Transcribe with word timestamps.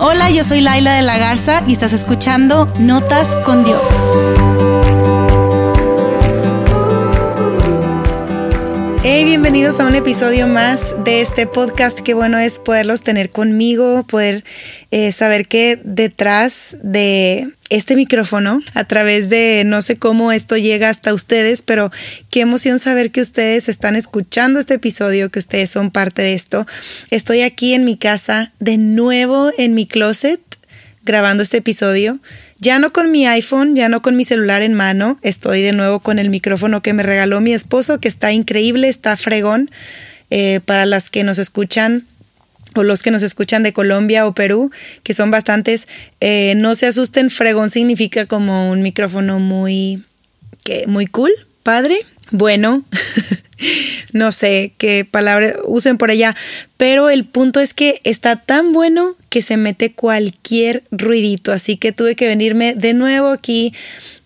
Hola, 0.00 0.30
yo 0.30 0.44
soy 0.44 0.60
Laila 0.60 0.94
de 0.94 1.02
la 1.02 1.18
Garza 1.18 1.64
y 1.66 1.72
estás 1.72 1.92
escuchando 1.92 2.72
Notas 2.78 3.34
con 3.44 3.64
Dios. 3.64 3.82
Hey, 9.04 9.24
bienvenidos 9.24 9.78
a 9.78 9.86
un 9.86 9.94
episodio 9.94 10.48
más 10.48 10.96
de 11.04 11.20
este 11.20 11.46
podcast. 11.46 12.00
Qué 12.00 12.14
bueno 12.14 12.36
es 12.36 12.58
poderlos 12.58 13.02
tener 13.02 13.30
conmigo, 13.30 14.04
poder 14.04 14.42
eh, 14.90 15.12
saber 15.12 15.46
que 15.46 15.80
detrás 15.84 16.76
de 16.82 17.48
este 17.70 17.94
micrófono, 17.94 18.60
a 18.74 18.84
través 18.84 19.30
de 19.30 19.62
no 19.64 19.82
sé 19.82 19.96
cómo 19.96 20.32
esto 20.32 20.56
llega 20.56 20.88
hasta 20.88 21.14
ustedes, 21.14 21.62
pero 21.62 21.92
qué 22.28 22.40
emoción 22.40 22.80
saber 22.80 23.12
que 23.12 23.20
ustedes 23.20 23.68
están 23.68 23.94
escuchando 23.94 24.58
este 24.58 24.74
episodio, 24.74 25.30
que 25.30 25.38
ustedes 25.38 25.70
son 25.70 25.92
parte 25.92 26.22
de 26.22 26.34
esto. 26.34 26.66
Estoy 27.10 27.42
aquí 27.42 27.74
en 27.74 27.84
mi 27.84 27.96
casa, 27.96 28.52
de 28.58 28.78
nuevo 28.78 29.52
en 29.58 29.74
mi 29.74 29.86
closet, 29.86 30.40
grabando 31.08 31.42
este 31.42 31.56
episodio. 31.56 32.20
Ya 32.60 32.78
no 32.78 32.92
con 32.92 33.10
mi 33.10 33.26
iPhone, 33.26 33.74
ya 33.74 33.88
no 33.88 34.02
con 34.02 34.16
mi 34.16 34.24
celular 34.24 34.62
en 34.62 34.74
mano, 34.74 35.18
estoy 35.22 35.62
de 35.62 35.72
nuevo 35.72 36.00
con 36.00 36.18
el 36.18 36.28
micrófono 36.28 36.82
que 36.82 36.92
me 36.92 37.02
regaló 37.02 37.40
mi 37.40 37.52
esposo, 37.52 37.98
que 37.98 38.08
está 38.08 38.30
increíble, 38.32 38.88
está 38.88 39.16
fregón. 39.16 39.70
Eh, 40.30 40.60
para 40.66 40.84
las 40.84 41.08
que 41.08 41.24
nos 41.24 41.38
escuchan, 41.38 42.06
o 42.74 42.82
los 42.82 43.02
que 43.02 43.10
nos 43.10 43.22
escuchan 43.22 43.62
de 43.62 43.72
Colombia 43.72 44.26
o 44.26 44.34
Perú, 44.34 44.70
que 45.02 45.14
son 45.14 45.30
bastantes, 45.30 45.88
eh, 46.20 46.52
no 46.56 46.74
se 46.74 46.86
asusten, 46.86 47.30
fregón 47.30 47.70
significa 47.70 48.26
como 48.26 48.70
un 48.70 48.82
micrófono 48.82 49.38
muy, 49.38 50.02
muy 50.86 51.06
cool, 51.06 51.30
padre, 51.62 51.96
bueno, 52.30 52.84
no 54.12 54.32
sé 54.32 54.72
qué 54.78 55.04
palabra 55.04 55.54
usen 55.64 55.98
por 55.98 56.10
allá, 56.10 56.34
pero 56.76 57.10
el 57.10 57.24
punto 57.24 57.60
es 57.60 57.74
que 57.74 58.00
está 58.04 58.36
tan 58.36 58.72
bueno 58.72 59.16
que 59.30 59.42
se 59.42 59.56
mete 59.56 59.92
cualquier 59.92 60.84
ruidito, 60.90 61.52
así 61.52 61.76
que 61.76 61.92
tuve 61.92 62.14
que 62.14 62.26
venirme 62.26 62.74
de 62.74 62.94
nuevo 62.94 63.28
aquí 63.28 63.74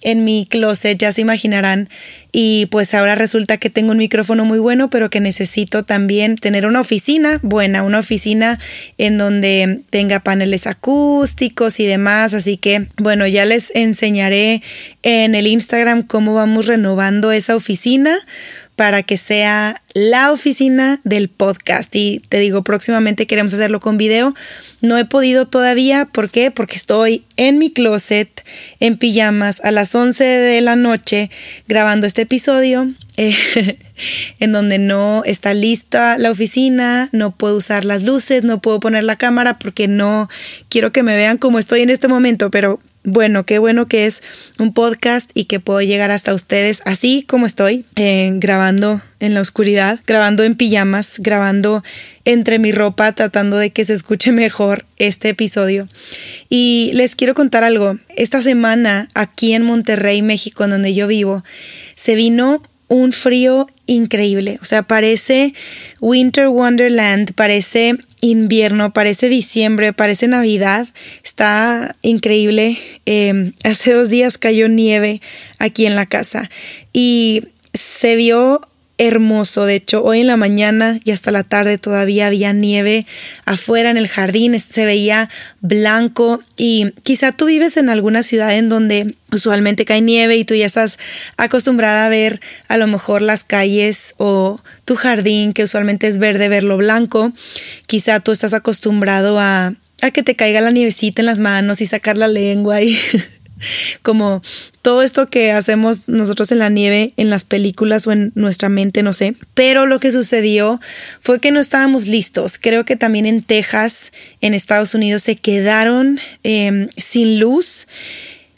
en 0.02 0.24
mi 0.24 0.46
closet, 0.48 0.98
ya 0.98 1.12
se 1.12 1.22
imaginarán, 1.22 1.88
y 2.30 2.66
pues 2.66 2.92
ahora 2.94 3.14
resulta 3.14 3.56
que 3.56 3.70
tengo 3.70 3.92
un 3.92 3.98
micrófono 3.98 4.44
muy 4.44 4.58
bueno, 4.58 4.90
pero 4.90 5.10
que 5.10 5.20
necesito 5.20 5.82
también 5.84 6.36
tener 6.36 6.66
una 6.66 6.80
oficina 6.80 7.40
buena, 7.42 7.82
una 7.82 7.98
oficina 8.00 8.60
en 8.98 9.18
donde 9.18 9.80
tenga 9.90 10.20
paneles 10.20 10.66
acústicos 10.66 11.80
y 11.80 11.86
demás, 11.86 12.34
así 12.34 12.56
que 12.58 12.88
bueno, 12.98 13.26
ya 13.26 13.44
les 13.44 13.72
enseñaré 13.74 14.62
en 15.02 15.34
el 15.34 15.46
Instagram 15.46 16.02
cómo 16.02 16.34
vamos 16.34 16.66
renovando 16.66 17.32
esa 17.32 17.56
oficina 17.56 18.18
para 18.76 19.02
que 19.02 19.16
sea 19.16 19.82
la 19.94 20.32
oficina 20.32 21.00
del 21.04 21.28
podcast. 21.28 21.94
Y 21.94 22.20
te 22.28 22.38
digo, 22.38 22.64
próximamente 22.64 23.26
queremos 23.26 23.52
hacerlo 23.54 23.80
con 23.80 23.96
video. 23.96 24.34
No 24.80 24.98
he 24.98 25.04
podido 25.04 25.46
todavía. 25.46 26.06
¿Por 26.06 26.30
qué? 26.30 26.50
Porque 26.50 26.76
estoy 26.76 27.24
en 27.36 27.58
mi 27.58 27.70
closet, 27.70 28.44
en 28.80 28.96
pijamas, 28.96 29.60
a 29.62 29.70
las 29.70 29.94
11 29.94 30.24
de 30.24 30.60
la 30.62 30.76
noche, 30.76 31.30
grabando 31.68 32.06
este 32.06 32.22
episodio. 32.22 32.92
en 34.40 34.52
donde 34.52 34.78
no 34.78 35.22
está 35.24 35.52
lista 35.54 36.16
la 36.18 36.30
oficina, 36.30 37.08
no 37.12 37.36
puedo 37.36 37.58
usar 37.58 37.84
las 37.84 38.04
luces, 38.04 38.42
no 38.42 38.60
puedo 38.60 38.80
poner 38.80 39.04
la 39.04 39.16
cámara 39.16 39.58
porque 39.58 39.86
no 39.86 40.28
quiero 40.70 40.92
que 40.92 41.02
me 41.02 41.14
vean 41.14 41.36
como 41.38 41.58
estoy 41.58 41.82
en 41.82 41.90
este 41.90 42.08
momento, 42.08 42.50
pero 42.50 42.80
bueno, 43.04 43.44
qué 43.44 43.58
bueno 43.58 43.86
que 43.86 44.06
es 44.06 44.22
un 44.58 44.72
podcast 44.72 45.30
y 45.34 45.46
que 45.46 45.60
puedo 45.60 45.82
llegar 45.82 46.10
hasta 46.10 46.34
ustedes 46.34 46.82
así 46.84 47.24
como 47.26 47.46
estoy, 47.46 47.84
eh, 47.96 48.30
grabando 48.34 49.00
en 49.18 49.34
la 49.34 49.40
oscuridad, 49.40 50.00
grabando 50.06 50.44
en 50.44 50.54
pijamas, 50.54 51.18
grabando 51.18 51.82
entre 52.24 52.58
mi 52.58 52.70
ropa, 52.70 53.12
tratando 53.12 53.56
de 53.56 53.70
que 53.70 53.84
se 53.84 53.92
escuche 53.92 54.30
mejor 54.32 54.86
este 54.98 55.30
episodio. 55.30 55.88
Y 56.48 56.90
les 56.94 57.16
quiero 57.16 57.34
contar 57.34 57.64
algo. 57.64 57.98
Esta 58.16 58.40
semana 58.40 59.08
aquí 59.14 59.52
en 59.52 59.62
Monterrey, 59.62 60.22
México, 60.22 60.66
donde 60.68 60.94
yo 60.94 61.06
vivo, 61.06 61.42
se 61.96 62.14
vino 62.14 62.62
un 62.88 63.12
frío 63.12 63.68
increíble. 63.92 64.58
O 64.62 64.64
sea, 64.64 64.82
parece 64.82 65.54
Winter 66.00 66.48
Wonderland, 66.48 67.32
parece 67.34 67.96
invierno, 68.20 68.92
parece 68.92 69.28
diciembre, 69.28 69.92
parece 69.92 70.28
Navidad. 70.28 70.88
Está 71.22 71.96
increíble. 72.02 72.78
Em, 73.06 73.52
hace 73.64 73.92
dos 73.92 74.08
días 74.08 74.38
cayó 74.38 74.68
nieve 74.68 75.20
aquí 75.58 75.86
en 75.86 75.96
la 75.96 76.06
casa 76.06 76.50
y 76.92 77.42
se 77.74 78.16
vio 78.16 78.68
hermoso. 79.06 79.66
De 79.66 79.74
hecho, 79.74 80.02
hoy 80.02 80.20
en 80.20 80.28
la 80.28 80.36
mañana 80.36 81.00
y 81.04 81.10
hasta 81.10 81.30
la 81.30 81.42
tarde 81.42 81.78
todavía 81.78 82.28
había 82.28 82.52
nieve 82.52 83.06
afuera 83.44 83.90
en 83.90 83.96
el 83.96 84.08
jardín, 84.08 84.58
se 84.58 84.84
veía 84.84 85.28
blanco 85.60 86.42
y 86.56 86.92
quizá 87.02 87.32
tú 87.32 87.46
vives 87.46 87.76
en 87.76 87.88
alguna 87.88 88.22
ciudad 88.22 88.56
en 88.56 88.68
donde 88.68 89.16
usualmente 89.32 89.84
cae 89.84 90.00
nieve 90.00 90.36
y 90.36 90.44
tú 90.44 90.54
ya 90.54 90.66
estás 90.66 90.98
acostumbrada 91.36 92.06
a 92.06 92.08
ver 92.08 92.40
a 92.68 92.76
lo 92.76 92.86
mejor 92.86 93.22
las 93.22 93.44
calles 93.44 94.14
o 94.18 94.60
tu 94.84 94.94
jardín 94.94 95.52
que 95.52 95.64
usualmente 95.64 96.06
es 96.06 96.18
verde, 96.18 96.48
verlo 96.48 96.76
blanco. 96.76 97.32
Quizá 97.86 98.20
tú 98.20 98.30
estás 98.30 98.54
acostumbrado 98.54 99.40
a, 99.40 99.74
a 100.00 100.10
que 100.10 100.22
te 100.22 100.36
caiga 100.36 100.60
la 100.60 100.70
nievecita 100.70 101.22
en 101.22 101.26
las 101.26 101.40
manos 101.40 101.80
y 101.80 101.86
sacar 101.86 102.16
la 102.18 102.28
lengua 102.28 102.82
y 102.82 102.98
como 104.02 104.42
todo 104.82 105.02
esto 105.02 105.26
que 105.26 105.52
hacemos 105.52 106.08
nosotros 106.08 106.50
en 106.52 106.58
la 106.58 106.68
nieve, 106.68 107.12
en 107.16 107.30
las 107.30 107.44
películas 107.44 108.06
o 108.06 108.12
en 108.12 108.32
nuestra 108.34 108.68
mente, 108.68 109.02
no 109.02 109.12
sé. 109.12 109.34
Pero 109.54 109.86
lo 109.86 110.00
que 110.00 110.12
sucedió 110.12 110.80
fue 111.20 111.40
que 111.40 111.52
no 111.52 111.60
estábamos 111.60 112.06
listos. 112.06 112.58
Creo 112.58 112.84
que 112.84 112.96
también 112.96 113.26
en 113.26 113.42
Texas, 113.42 114.12
en 114.40 114.54
Estados 114.54 114.94
Unidos, 114.94 115.22
se 115.22 115.36
quedaron 115.36 116.20
em, 116.42 116.88
sin 116.96 117.40
luz. 117.40 117.86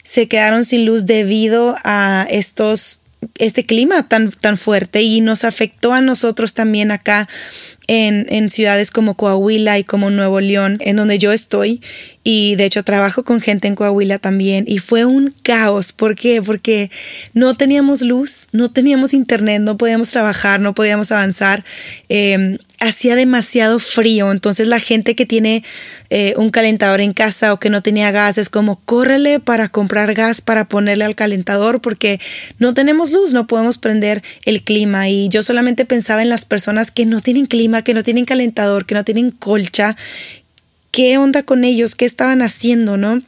Se 0.03 0.27
quedaron 0.27 0.65
sin 0.65 0.85
luz 0.85 1.05
debido 1.05 1.75
a 1.83 2.27
estos 2.29 2.99
este 3.37 3.63
clima 3.65 4.07
tan, 4.07 4.31
tan 4.31 4.57
fuerte 4.57 5.01
y 5.01 5.21
nos 5.21 5.43
afectó 5.43 5.93
a 5.93 6.01
nosotros 6.01 6.53
también 6.53 6.91
acá 6.91 7.27
en, 7.87 8.25
en, 8.29 8.49
ciudades 8.49 8.91
como 8.91 9.15
Coahuila 9.15 9.77
y 9.77 9.83
como 9.83 10.09
Nuevo 10.09 10.39
León, 10.39 10.77
en 10.81 10.95
donde 10.95 11.17
yo 11.17 11.31
estoy. 11.31 11.81
Y 12.23 12.55
de 12.55 12.65
hecho 12.65 12.83
trabajo 12.83 13.23
con 13.23 13.41
gente 13.41 13.67
en 13.67 13.75
Coahuila 13.75 14.17
también. 14.19 14.65
Y 14.67 14.79
fue 14.79 15.05
un 15.05 15.35
caos. 15.43 15.91
¿Por 15.91 16.15
qué? 16.15 16.41
Porque 16.41 16.89
no 17.33 17.55
teníamos 17.55 18.01
luz, 18.01 18.47
no 18.51 18.71
teníamos 18.71 19.13
internet, 19.13 19.61
no 19.61 19.77
podíamos 19.77 20.09
trabajar, 20.09 20.59
no 20.59 20.73
podíamos 20.73 21.11
avanzar. 21.11 21.63
Em, 22.09 22.57
hacía 22.85 23.15
demasiado 23.15 23.79
frío. 23.79 24.31
Entonces 24.31 24.67
la 24.67 24.79
gente 24.79 25.15
que 25.15 25.25
tiene 25.25 25.63
eh, 26.09 26.33
un 26.37 26.49
calentador 26.49 27.01
en 27.01 27.13
casa 27.13 27.53
o 27.53 27.59
que 27.59 27.69
no 27.69 27.81
tenía 27.81 28.11
gas 28.11 28.37
es 28.37 28.49
como 28.49 28.79
córrele 28.85 29.39
para 29.39 29.69
comprar 29.69 30.13
gas 30.13 30.41
para 30.41 30.65
ponerle 30.67 31.05
al 31.05 31.15
calentador 31.15 31.81
porque 31.81 32.19
no 32.59 32.73
tenemos 32.73 33.11
luz, 33.11 33.33
no 33.33 33.47
podemos 33.47 33.77
prender 33.77 34.23
el 34.45 34.61
clima. 34.63 35.09
Y 35.09 35.29
yo 35.29 35.43
solamente 35.43 35.85
pensaba 35.85 36.21
en 36.21 36.29
las 36.29 36.45
personas 36.45 36.91
que 36.91 37.05
no 37.05 37.19
tienen 37.19 37.45
clima 37.45 37.83
que 37.83 37.93
no 37.93 38.03
tienen 38.03 38.25
calentador, 38.25 38.85
que 38.85 38.95
no 38.95 39.03
tienen 39.03 39.31
colcha. 39.31 39.95
¿Qué 40.91 41.17
onda 41.17 41.43
con 41.43 41.63
ellos? 41.63 41.95
¿Qué 41.95 42.05
estaban 42.05 42.41
haciendo, 42.41 42.97
no? 42.97 43.21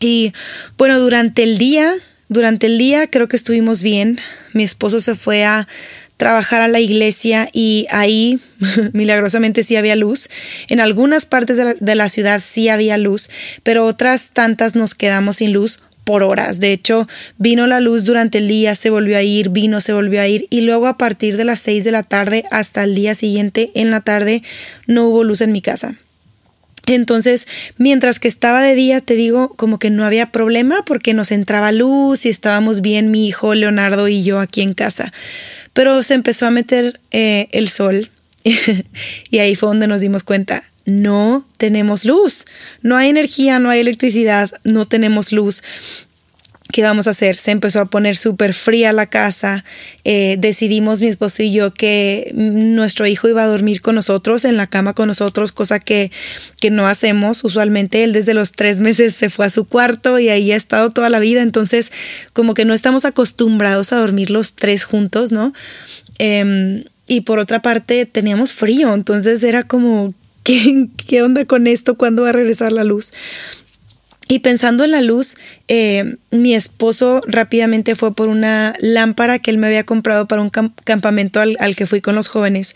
Y 0.00 0.32
bueno, 0.76 0.98
durante 0.98 1.42
el 1.42 1.58
día, 1.58 1.94
durante 2.28 2.66
el 2.66 2.76
día 2.78 3.08
creo 3.08 3.28
que 3.28 3.36
estuvimos 3.36 3.82
bien. 3.82 4.18
Mi 4.52 4.64
esposo 4.64 5.00
se 5.00 5.14
fue 5.14 5.44
a 5.44 5.68
trabajar 6.16 6.62
a 6.62 6.68
la 6.68 6.80
iglesia 6.80 7.48
y 7.52 7.86
ahí 7.90 8.40
milagrosamente 8.92 9.62
sí 9.62 9.76
había 9.76 9.96
luz. 9.96 10.28
En 10.68 10.80
algunas 10.80 11.26
partes 11.26 11.56
de 11.56 11.94
la, 11.94 12.08
ciudad 12.08 12.42
sí 12.44 12.68
había 12.68 12.98
luz, 12.98 13.30
pero 13.62 13.84
otras 13.84 14.30
tantas 14.32 14.74
nos 14.74 14.94
quedamos 14.94 15.38
sin 15.38 15.52
luz 15.52 15.80
por 16.04 16.22
horas. 16.22 16.60
De 16.60 16.72
hecho, 16.72 17.08
vino 17.38 17.66
la 17.66 17.80
luz 17.80 18.04
durante 18.04 18.38
el 18.38 18.48
día, 18.48 18.74
se 18.74 18.90
volvió 18.90 19.16
a 19.16 19.22
ir, 19.22 19.50
vino, 19.50 19.80
se 19.80 19.92
volvió 19.92 20.20
a 20.20 20.28
ir 20.28 20.46
y 20.50 20.62
luego 20.62 20.86
a 20.86 20.98
partir 20.98 21.36
de 21.36 21.44
las 21.44 21.60
6 21.60 21.84
de 21.84 21.92
la 21.92 22.02
tarde 22.02 22.44
hasta 22.50 22.84
el 22.84 22.94
día 22.94 23.14
siguiente 23.14 23.70
en 23.74 23.90
la 23.90 24.00
tarde 24.00 24.42
no 24.86 25.04
hubo 25.04 25.24
luz 25.24 25.40
en 25.40 25.52
mi 25.52 25.62
casa. 25.62 25.96
Entonces, 26.86 27.46
mientras 27.78 28.18
que 28.18 28.28
estaba 28.28 28.62
de 28.62 28.74
día, 28.74 29.00
te 29.00 29.14
digo, 29.14 29.54
como 29.54 29.78
que 29.78 29.90
no 29.90 30.04
había 30.04 30.32
problema 30.32 30.84
porque 30.84 31.14
nos 31.14 31.30
entraba 31.30 31.70
luz 31.70 32.26
y 32.26 32.28
estábamos 32.28 32.80
bien 32.80 33.10
mi 33.10 33.28
hijo 33.28 33.54
Leonardo 33.54 34.08
y 34.08 34.24
yo 34.24 34.40
aquí 34.40 34.62
en 34.62 34.74
casa. 34.74 35.12
Pero 35.72 36.02
se 36.02 36.14
empezó 36.14 36.46
a 36.46 36.50
meter 36.50 37.00
eh, 37.12 37.48
el 37.52 37.68
sol 37.68 38.10
y 39.30 39.38
ahí 39.38 39.54
fue 39.54 39.68
donde 39.68 39.86
nos 39.86 40.00
dimos 40.00 40.24
cuenta, 40.24 40.64
no 40.84 41.46
tenemos 41.56 42.04
luz, 42.04 42.44
no 42.82 42.96
hay 42.96 43.10
energía, 43.10 43.60
no 43.60 43.70
hay 43.70 43.80
electricidad, 43.80 44.50
no 44.64 44.86
tenemos 44.86 45.32
luz. 45.32 45.62
¿Qué 46.72 46.82
vamos 46.82 47.06
a 47.06 47.10
hacer? 47.10 47.36
Se 47.36 47.50
empezó 47.50 47.80
a 47.80 47.84
poner 47.84 48.16
súper 48.16 48.54
fría 48.54 48.92
la 48.94 49.06
casa. 49.06 49.62
Eh, 50.04 50.36
decidimos 50.38 51.02
mi 51.02 51.08
esposo 51.08 51.42
y 51.42 51.52
yo 51.52 51.74
que 51.74 52.32
nuestro 52.34 53.06
hijo 53.06 53.28
iba 53.28 53.44
a 53.44 53.46
dormir 53.46 53.82
con 53.82 53.94
nosotros, 53.94 54.46
en 54.46 54.56
la 54.56 54.66
cama 54.66 54.94
con 54.94 55.06
nosotros, 55.06 55.52
cosa 55.52 55.78
que, 55.78 56.10
que 56.60 56.70
no 56.70 56.88
hacemos. 56.88 57.44
Usualmente 57.44 58.02
él 58.04 58.14
desde 58.14 58.32
los 58.32 58.52
tres 58.52 58.80
meses 58.80 59.14
se 59.14 59.28
fue 59.28 59.44
a 59.46 59.50
su 59.50 59.66
cuarto 59.66 60.18
y 60.18 60.30
ahí 60.30 60.50
ha 60.50 60.56
estado 60.56 60.90
toda 60.90 61.10
la 61.10 61.20
vida. 61.20 61.42
Entonces, 61.42 61.92
como 62.32 62.54
que 62.54 62.64
no 62.64 62.72
estamos 62.72 63.04
acostumbrados 63.04 63.92
a 63.92 63.98
dormir 63.98 64.30
los 64.30 64.54
tres 64.54 64.84
juntos, 64.84 65.30
¿no? 65.30 65.52
Em, 66.18 66.84
y 67.06 67.20
por 67.20 67.38
otra 67.38 67.60
parte, 67.60 68.06
teníamos 68.06 68.54
frío. 68.54 68.94
Entonces 68.94 69.42
era 69.42 69.64
como, 69.64 70.14
¿qué, 70.42 70.88
qué 71.06 71.22
onda 71.22 71.44
con 71.44 71.66
esto? 71.66 71.96
¿Cuándo 71.96 72.22
va 72.22 72.30
a 72.30 72.32
regresar 72.32 72.72
la 72.72 72.84
luz? 72.84 73.10
Y 74.28 74.38
pensando 74.38 74.84
en 74.84 74.92
la 74.92 75.02
luz, 75.02 75.36
eh, 75.68 76.16
mi 76.30 76.54
esposo 76.54 77.20
rápidamente 77.26 77.94
fue 77.96 78.14
por 78.14 78.28
una 78.28 78.74
lámpara 78.80 79.38
que 79.38 79.50
él 79.50 79.58
me 79.58 79.66
había 79.66 79.84
comprado 79.84 80.26
para 80.26 80.42
un 80.42 80.50
campamento 80.50 81.40
al, 81.40 81.76
que 81.76 81.86
fui 81.86 82.00
con 82.00 82.14
los 82.14 82.28
jóvenes. 82.28 82.74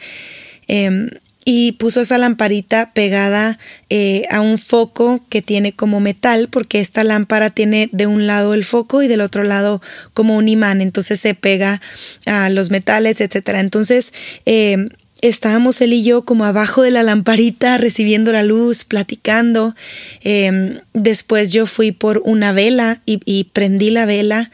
Em, 0.69 1.09
y 1.49 1.73
puso 1.73 2.01
esa 2.01 2.19
lamparita 2.19 2.91
pegada 2.93 3.61
eh, 3.89 4.25
a 4.31 4.41
un 4.41 4.59
foco 4.59 5.25
que 5.29 5.43
tiene 5.43 5.73
como 5.73 6.01
metal, 6.01 6.49
porque 6.51 6.81
esta 6.81 7.05
lámpara 7.05 7.51
tiene 7.51 7.89
de 7.93 8.09
un 8.09 8.27
lado 8.27 8.53
el 8.53 8.65
foco 8.65 9.01
y 9.01 9.07
del 9.07 9.21
otro 9.21 9.45
lado 9.45 9.81
como 10.13 10.37
un 10.37 10.49
imán, 10.49 10.81
entonces 10.81 11.21
se 11.21 11.35
pega 11.35 11.81
a 12.27 12.51
los 12.51 12.71
metales, 12.71 13.21
etcétera. 13.21 13.61
Entonces, 13.61 14.13
em, 14.45 14.89
estábamos 15.23 15.81
él 15.81 15.93
y 15.93 16.03
yo 16.03 16.23
como 16.23 16.45
abajo 16.45 16.83
de 16.83 16.91
la 16.91 17.03
lamparita 17.03 17.79
recibiendo 17.79 18.33
la 18.33 18.43
luz, 18.43 18.85
platicando. 18.85 19.75
Em, 20.23 20.81
después 20.93 21.53
yo 21.53 21.67
fui 21.67 21.93
por 21.93 22.23
una 22.25 22.53
vela 22.53 23.01
y, 23.07 23.45
prendí 23.53 23.91
la 23.91 24.07
vela 24.07 24.51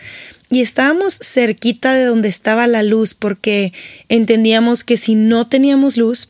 y 0.50 0.60
estábamos 0.60 1.18
cerquita 1.18 1.94
de 1.94 2.04
donde 2.04 2.28
estaba 2.28 2.66
la 2.66 2.82
luz 2.82 3.14
porque 3.14 3.72
entendíamos 4.08 4.84
que 4.84 4.96
si 4.96 5.14
no 5.14 5.48
teníamos 5.48 5.96
luz, 5.96 6.28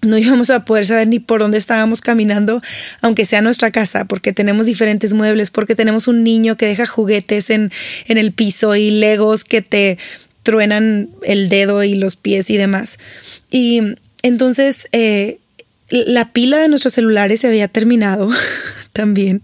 no 0.00 0.16
íbamos 0.16 0.50
a 0.50 0.64
poder 0.64 0.86
saber 0.86 1.08
ni 1.08 1.18
por 1.18 1.40
dónde 1.40 1.58
estábamos 1.58 2.00
caminando, 2.00 2.62
aunque 3.00 3.24
sea 3.24 3.40
nuestra 3.40 3.72
casa, 3.72 4.04
porque 4.04 4.32
tenemos 4.32 4.66
diferentes 4.66 5.12
muebles, 5.12 5.50
porque 5.50 5.74
tenemos 5.74 6.06
un 6.06 6.22
niño 6.22 6.56
que 6.56 6.66
deja 6.66 6.86
juguetes 6.86 7.50
en, 7.50 7.72
en 8.06 8.18
el 8.18 8.32
piso 8.32 8.76
y 8.76 8.92
legos 8.92 9.42
que 9.42 9.60
te 9.60 9.98
truenan 10.48 11.10
el 11.24 11.50
dedo 11.50 11.84
y 11.84 11.94
los 11.94 12.16
pies 12.16 12.48
y 12.48 12.56
demás. 12.56 12.98
Y 13.50 13.82
entonces 14.22 14.88
eh, 14.92 15.40
la 15.90 16.32
pila 16.32 16.56
de 16.56 16.68
nuestros 16.68 16.94
celulares 16.94 17.42
se 17.42 17.48
había 17.48 17.68
terminado 17.68 18.30
también. 18.94 19.42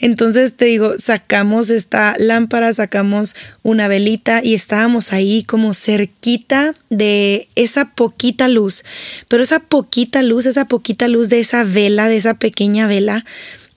Entonces 0.00 0.56
te 0.56 0.64
digo, 0.64 0.98
sacamos 0.98 1.70
esta 1.70 2.16
lámpara, 2.18 2.72
sacamos 2.72 3.36
una 3.62 3.86
velita 3.86 4.42
y 4.42 4.54
estábamos 4.54 5.12
ahí 5.12 5.44
como 5.44 5.74
cerquita 5.74 6.74
de 6.90 7.46
esa 7.54 7.90
poquita 7.90 8.48
luz. 8.48 8.82
Pero 9.28 9.44
esa 9.44 9.60
poquita 9.60 10.22
luz, 10.22 10.46
esa 10.46 10.64
poquita 10.64 11.06
luz 11.06 11.28
de 11.28 11.38
esa 11.38 11.62
vela, 11.62 12.08
de 12.08 12.16
esa 12.16 12.34
pequeña 12.34 12.88
vela, 12.88 13.24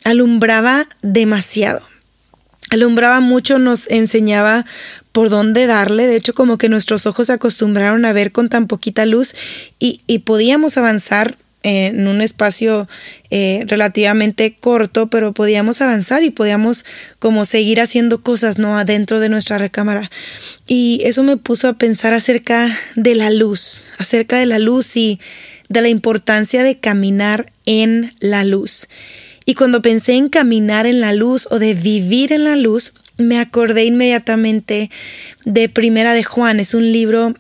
alumbraba 0.04 0.90
demasiado 1.04 1.86
alumbraba 2.72 3.20
mucho, 3.20 3.60
nos 3.60 3.90
enseñaba 3.90 4.66
por 5.16 5.30
dónde 5.30 5.66
darle. 5.66 6.08
De 6.08 6.18
hecho, 6.18 6.34
como 6.34 6.58
que 6.58 6.68
nuestros 6.68 7.06
ojos 7.06 7.28
se 7.28 7.34
acostumbraron 7.34 8.04
a 8.04 8.12
ver 8.12 8.34
con 8.34 8.50
tan 8.50 8.68
poquita 8.68 9.06
luz 9.06 9.34
y, 9.80 10.02
podíamos 10.26 10.78
avanzar 10.78 11.38
en 11.64 12.06
un 12.10 12.20
espacio 12.20 12.90
eh, 13.32 13.64
relativamente 13.66 14.58
corto, 14.60 15.08
pero 15.08 15.32
podíamos 15.32 15.82
avanzar 15.82 16.24
y 16.24 16.32
podíamos 16.32 16.84
como 17.18 17.46
seguir 17.46 17.80
haciendo 17.80 18.24
cosas, 18.24 18.58
¿no? 18.58 18.78
Adentro 18.78 19.22
de 19.22 19.30
nuestra 19.30 19.58
recámara. 19.58 20.12
Y 20.68 21.00
eso 21.06 21.24
me 21.24 21.38
puso 21.38 21.70
a 21.70 21.78
pensar 21.78 22.14
acerca 22.14 22.78
de 22.98 23.16
la 23.16 23.30
luz, 23.30 23.92
acerca 23.98 24.38
de 24.38 24.48
la 24.48 24.60
luz 24.60 24.98
y 24.98 25.22
de 25.70 25.82
la 25.82 25.88
importancia 25.88 26.62
de 26.62 26.78
caminar 26.78 27.54
en 27.66 28.12
la 28.20 28.44
luz. 28.44 28.90
Y 29.46 29.54
cuando 29.54 29.82
pensé 29.82 30.16
en 30.16 30.28
caminar 30.28 30.86
en 30.86 31.00
la 31.00 31.14
luz 31.14 31.48
o 31.52 31.58
de 31.58 31.74
vivir 31.74 32.34
en 32.34 32.44
la 32.44 32.58
luz, 32.58 32.94
me 33.18 33.40
acordé 33.40 33.86
inmediatamente 33.86 34.90
de 35.46 35.70
Primera 35.70 36.14
de 36.14 36.24
Juan. 36.24 36.60
Es 36.60 36.74
un 36.74 36.92
libro 36.92 37.34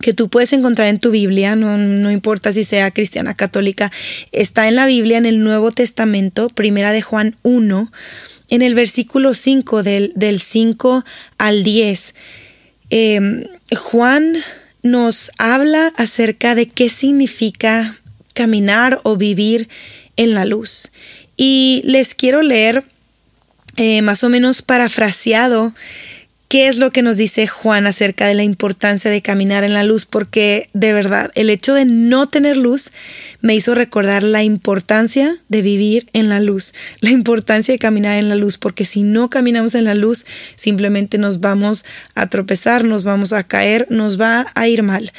que 0.00 0.12
tú 0.12 0.28
puedes 0.28 0.52
encontrar 0.52 0.88
en 0.88 0.98
tu 0.98 1.10
Biblia, 1.10 1.56
no, 1.56 1.78
no, 1.78 2.10
importa 2.10 2.52
si 2.52 2.64
sea 2.64 2.90
cristiana, 2.90 3.34
católica, 3.34 3.92
está 4.32 4.68
en 4.68 4.76
la 4.76 4.84
Biblia, 4.84 5.16
en 5.16 5.26
el 5.26 5.42
Nuevo 5.42 5.70
Testamento, 5.70 6.48
Primera 6.48 6.92
de 6.92 7.02
Juan 7.02 7.34
1, 7.42 7.92
en 8.50 8.62
el 8.62 8.74
versículo 8.74 9.32
5, 9.32 9.82
del, 9.82 10.12
del 10.16 10.40
5 10.40 11.04
al 11.38 11.62
10. 11.62 12.14
Em, 12.90 13.44
Juan 13.74 14.36
nos 14.82 15.30
habla 15.38 15.92
acerca 15.96 16.54
de 16.54 16.68
qué 16.68 16.90
significa 16.90 17.96
caminar 18.34 19.00
o 19.04 19.16
vivir 19.16 19.68
en 20.16 20.34
la 20.34 20.44
luz. 20.44 20.90
Y 21.36 21.82
les 21.84 22.14
quiero 22.14 22.42
leer 22.42 22.84
eh, 23.76 24.02
más 24.02 24.24
o 24.24 24.28
menos 24.28 24.62
parafraseado 24.62 25.72
qué 26.52 26.68
es 26.68 26.76
lo 26.76 26.90
que 26.90 27.00
nos 27.00 27.16
dice 27.16 27.46
Juan 27.46 27.86
acerca 27.86 28.26
de 28.26 28.34
la 28.34 28.42
importancia 28.42 29.10
de 29.10 29.22
caminar 29.22 29.64
en 29.64 29.72
la 29.72 29.84
luz, 29.84 30.04
porque 30.04 30.68
de 30.74 30.92
verdad 30.92 31.32
el 31.34 31.48
hecho 31.48 31.72
de 31.72 31.86
no 31.86 32.28
tener 32.28 32.58
luz 32.58 32.92
me 33.40 33.54
hizo 33.54 33.74
recordar 33.74 34.22
la 34.22 34.42
importancia 34.42 35.34
de 35.48 35.62
vivir 35.62 36.10
en 36.12 36.28
la 36.28 36.40
luz, 36.40 36.74
la 37.00 37.08
importancia 37.08 37.72
de 37.72 37.78
caminar 37.78 38.18
en 38.18 38.28
la 38.28 38.34
luz, 38.34 38.58
porque 38.58 38.84
si 38.84 39.02
no 39.02 39.30
caminamos 39.30 39.74
en 39.74 39.86
la 39.86 39.94
luz, 39.94 40.26
simplemente 40.54 41.16
nos 41.16 41.40
vamos 41.40 41.86
a 42.14 42.28
tropezar, 42.28 42.84
nos 42.84 43.02
vamos 43.02 43.32
a 43.32 43.44
caer, 43.44 43.86
nos 43.88 44.20
va 44.20 44.44
a 44.54 44.68
ir 44.68 44.82
mal. 44.82 45.10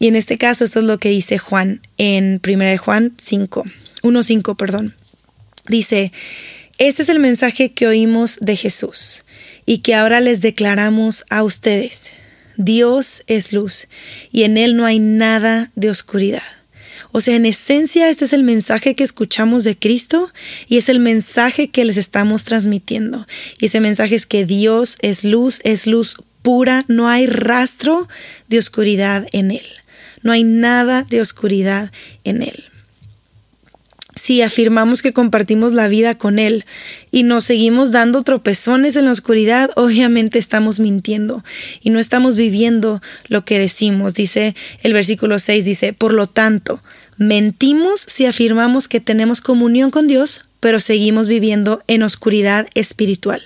Y 0.00 0.08
en 0.08 0.16
este 0.16 0.38
caso 0.38 0.64
esto 0.64 0.80
es 0.80 0.86
lo 0.86 0.98
que 0.98 1.10
dice 1.10 1.38
Juan 1.38 1.82
en 1.98 2.40
1 2.44 2.78
Juan 2.78 3.12
5, 3.16 3.64
1.5, 4.02 4.56
perdón. 4.56 4.96
Dice, 5.68 6.10
este 6.80 7.02
es 7.02 7.10
el 7.10 7.18
mensaje 7.18 7.72
que 7.72 7.86
oímos 7.86 8.38
de 8.40 8.56
Jesús 8.56 9.26
y 9.66 9.78
que 9.78 9.94
ahora 9.94 10.20
les 10.20 10.40
declaramos 10.40 11.24
a 11.28 11.42
ustedes. 11.42 12.14
Dios 12.56 13.22
es 13.26 13.52
luz 13.52 13.86
y 14.32 14.44
en 14.44 14.56
Él 14.56 14.76
no 14.76 14.86
hay 14.86 14.98
nada 14.98 15.70
de 15.74 15.90
oscuridad. 15.90 16.42
O 17.12 17.20
sea, 17.20 17.36
en 17.36 17.44
esencia 17.44 18.08
este 18.08 18.24
es 18.24 18.32
el 18.32 18.44
mensaje 18.44 18.94
que 18.94 19.04
escuchamos 19.04 19.62
de 19.62 19.78
Cristo 19.78 20.32
y 20.68 20.78
es 20.78 20.88
el 20.88 21.00
mensaje 21.00 21.68
que 21.68 21.84
les 21.84 21.98
estamos 21.98 22.44
transmitiendo. 22.44 23.26
Y 23.58 23.66
ese 23.66 23.80
mensaje 23.80 24.14
es 24.14 24.24
que 24.24 24.46
Dios 24.46 24.96
es 25.02 25.22
luz, 25.22 25.60
es 25.64 25.86
luz 25.86 26.16
pura, 26.40 26.86
no 26.88 27.08
hay 27.08 27.26
rastro 27.26 28.08
de 28.48 28.58
oscuridad 28.58 29.26
en 29.32 29.50
Él. 29.50 29.66
No 30.22 30.32
hay 30.32 30.44
nada 30.44 31.02
de 31.02 31.20
oscuridad 31.20 31.92
en 32.24 32.40
Él 32.42 32.69
si 34.20 34.42
afirmamos 34.42 35.00
que 35.00 35.14
compartimos 35.14 35.72
la 35.72 35.88
vida 35.88 36.14
con 36.14 36.38
Él 36.38 36.66
y 37.10 37.22
nos 37.22 37.44
seguimos 37.44 37.90
dando 37.90 38.22
tropezones 38.22 38.96
en 38.96 39.06
la 39.06 39.12
oscuridad, 39.12 39.70
obviamente 39.76 40.38
estamos 40.38 40.78
mintiendo 40.78 41.42
y 41.80 41.88
no 41.88 41.98
estamos 41.98 42.36
viviendo 42.36 43.00
lo 43.28 43.46
que 43.46 43.58
decimos. 43.58 44.12
Dice 44.12 44.54
el 44.82 44.92
versículo 44.92 45.38
6, 45.38 45.64
dice, 45.64 45.94
por 45.94 46.12
lo 46.12 46.26
tanto, 46.26 46.82
mentimos 47.16 48.00
si 48.00 48.26
afirmamos 48.26 48.88
que 48.88 49.00
tenemos 49.00 49.40
comunión 49.40 49.90
con 49.90 50.06
Dios, 50.06 50.42
pero 50.60 50.80
seguimos 50.80 51.26
viviendo 51.26 51.82
en 51.86 52.02
oscuridad 52.02 52.68
espiritual. 52.74 53.40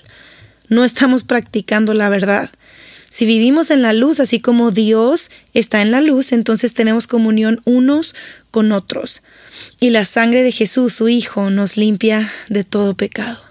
No 0.67 0.83
estamos 0.83 1.23
practicando 1.23 1.93
la 1.93 2.09
verdad. 2.09 2.49
Si 3.09 3.25
vivimos 3.25 3.71
en 3.71 3.81
la 3.81 3.93
luz, 3.93 4.19
así 4.19 4.39
como 4.39 4.71
Dios 4.71 5.31
está 5.53 5.81
en 5.81 5.91
la 5.91 6.01
luz, 6.01 6.31
entonces 6.31 6.73
tenemos 6.73 7.07
comunión 7.07 7.61
unos 7.65 8.15
con 8.51 8.71
otros. 8.71 9.21
Y 9.79 9.91
la 9.91 10.05
sangre 10.05 10.43
de 10.43 10.51
Jesús, 10.51 10.93
su 10.93 11.09
Hijo, 11.09 11.49
nos 11.49 11.77
limpia 11.77 12.31
de 12.49 12.63
todo 12.63 12.95
pecado. 12.95 13.41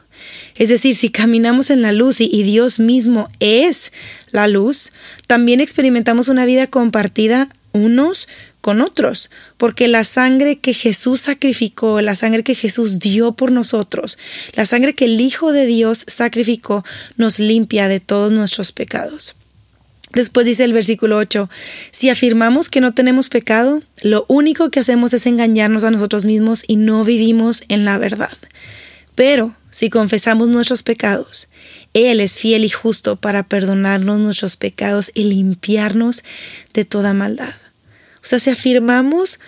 Es 0.56 0.68
decir, 0.68 0.94
si 0.94 1.10
caminamos 1.10 1.70
en 1.70 1.82
la 1.82 1.92
luz 1.92 2.20
y, 2.20 2.42
Dios 2.42 2.78
mismo 2.78 3.28
es 3.40 3.92
la 4.30 4.46
luz, 4.46 4.92
también 5.26 5.60
experimentamos 5.60 6.28
una 6.28 6.44
vida 6.44 6.68
compartida 6.68 7.48
unos 7.72 8.28
con 8.60 8.80
otros, 8.80 9.30
porque 9.58 9.88
la 9.88 10.04
sangre 10.04 10.58
que 10.58 10.72
Jesús 10.72 11.22
sacrificó, 11.22 12.00
la 12.00 12.14
sangre 12.14 12.44
que 12.44 12.54
Jesús 12.54 12.98
dio 12.98 13.32
por 13.32 13.50
nosotros, 13.52 14.16
la 14.54 14.64
sangre 14.64 14.94
que 14.94 15.04
el 15.06 15.20
Hijo 15.20 15.52
de 15.52 15.66
Dios 15.66 16.04
sacrificó, 16.06 16.84
nos 17.16 17.40
limpia 17.40 17.88
de 17.88 18.00
todos 18.00 18.32
nuestros 18.32 18.72
pecados. 18.72 19.34
Después 20.14 20.46
dice 20.46 20.64
el 20.64 20.72
versículo 20.72 21.16
8, 21.16 21.50
si 21.90 22.08
afirmamos 22.08 22.68
que 22.68 22.80
no 22.80 22.94
tenemos 22.94 23.28
pecado, 23.28 23.82
lo 24.02 24.24
único 24.28 24.70
que 24.70 24.80
hacemos 24.80 25.12
es 25.12 25.26
engañarnos 25.26 25.82
a 25.82 25.90
nosotros 25.90 26.24
mismos 26.24 26.62
y 26.66 26.76
no 26.76 27.04
vivimos 27.04 27.64
en 27.68 27.84
la 27.84 27.98
verdad. 27.98 28.36
Pero 29.16 29.56
si 29.70 29.90
confesamos 29.90 30.48
nuestros 30.48 30.84
pecados, 30.84 31.48
Él 31.94 32.20
es 32.20 32.38
fiel 32.38 32.64
y 32.64 32.68
justo 32.68 33.16
para 33.16 33.42
perdonarnos 33.42 34.20
nuestros 34.20 34.56
pecados 34.56 35.10
y 35.14 35.24
limpiarnos 35.24 36.22
de 36.72 36.84
toda 36.84 37.12
maldad. 37.12 37.54
O 38.22 38.26
sea, 38.26 38.38
si 38.38 38.50
afirmamos 38.50 39.40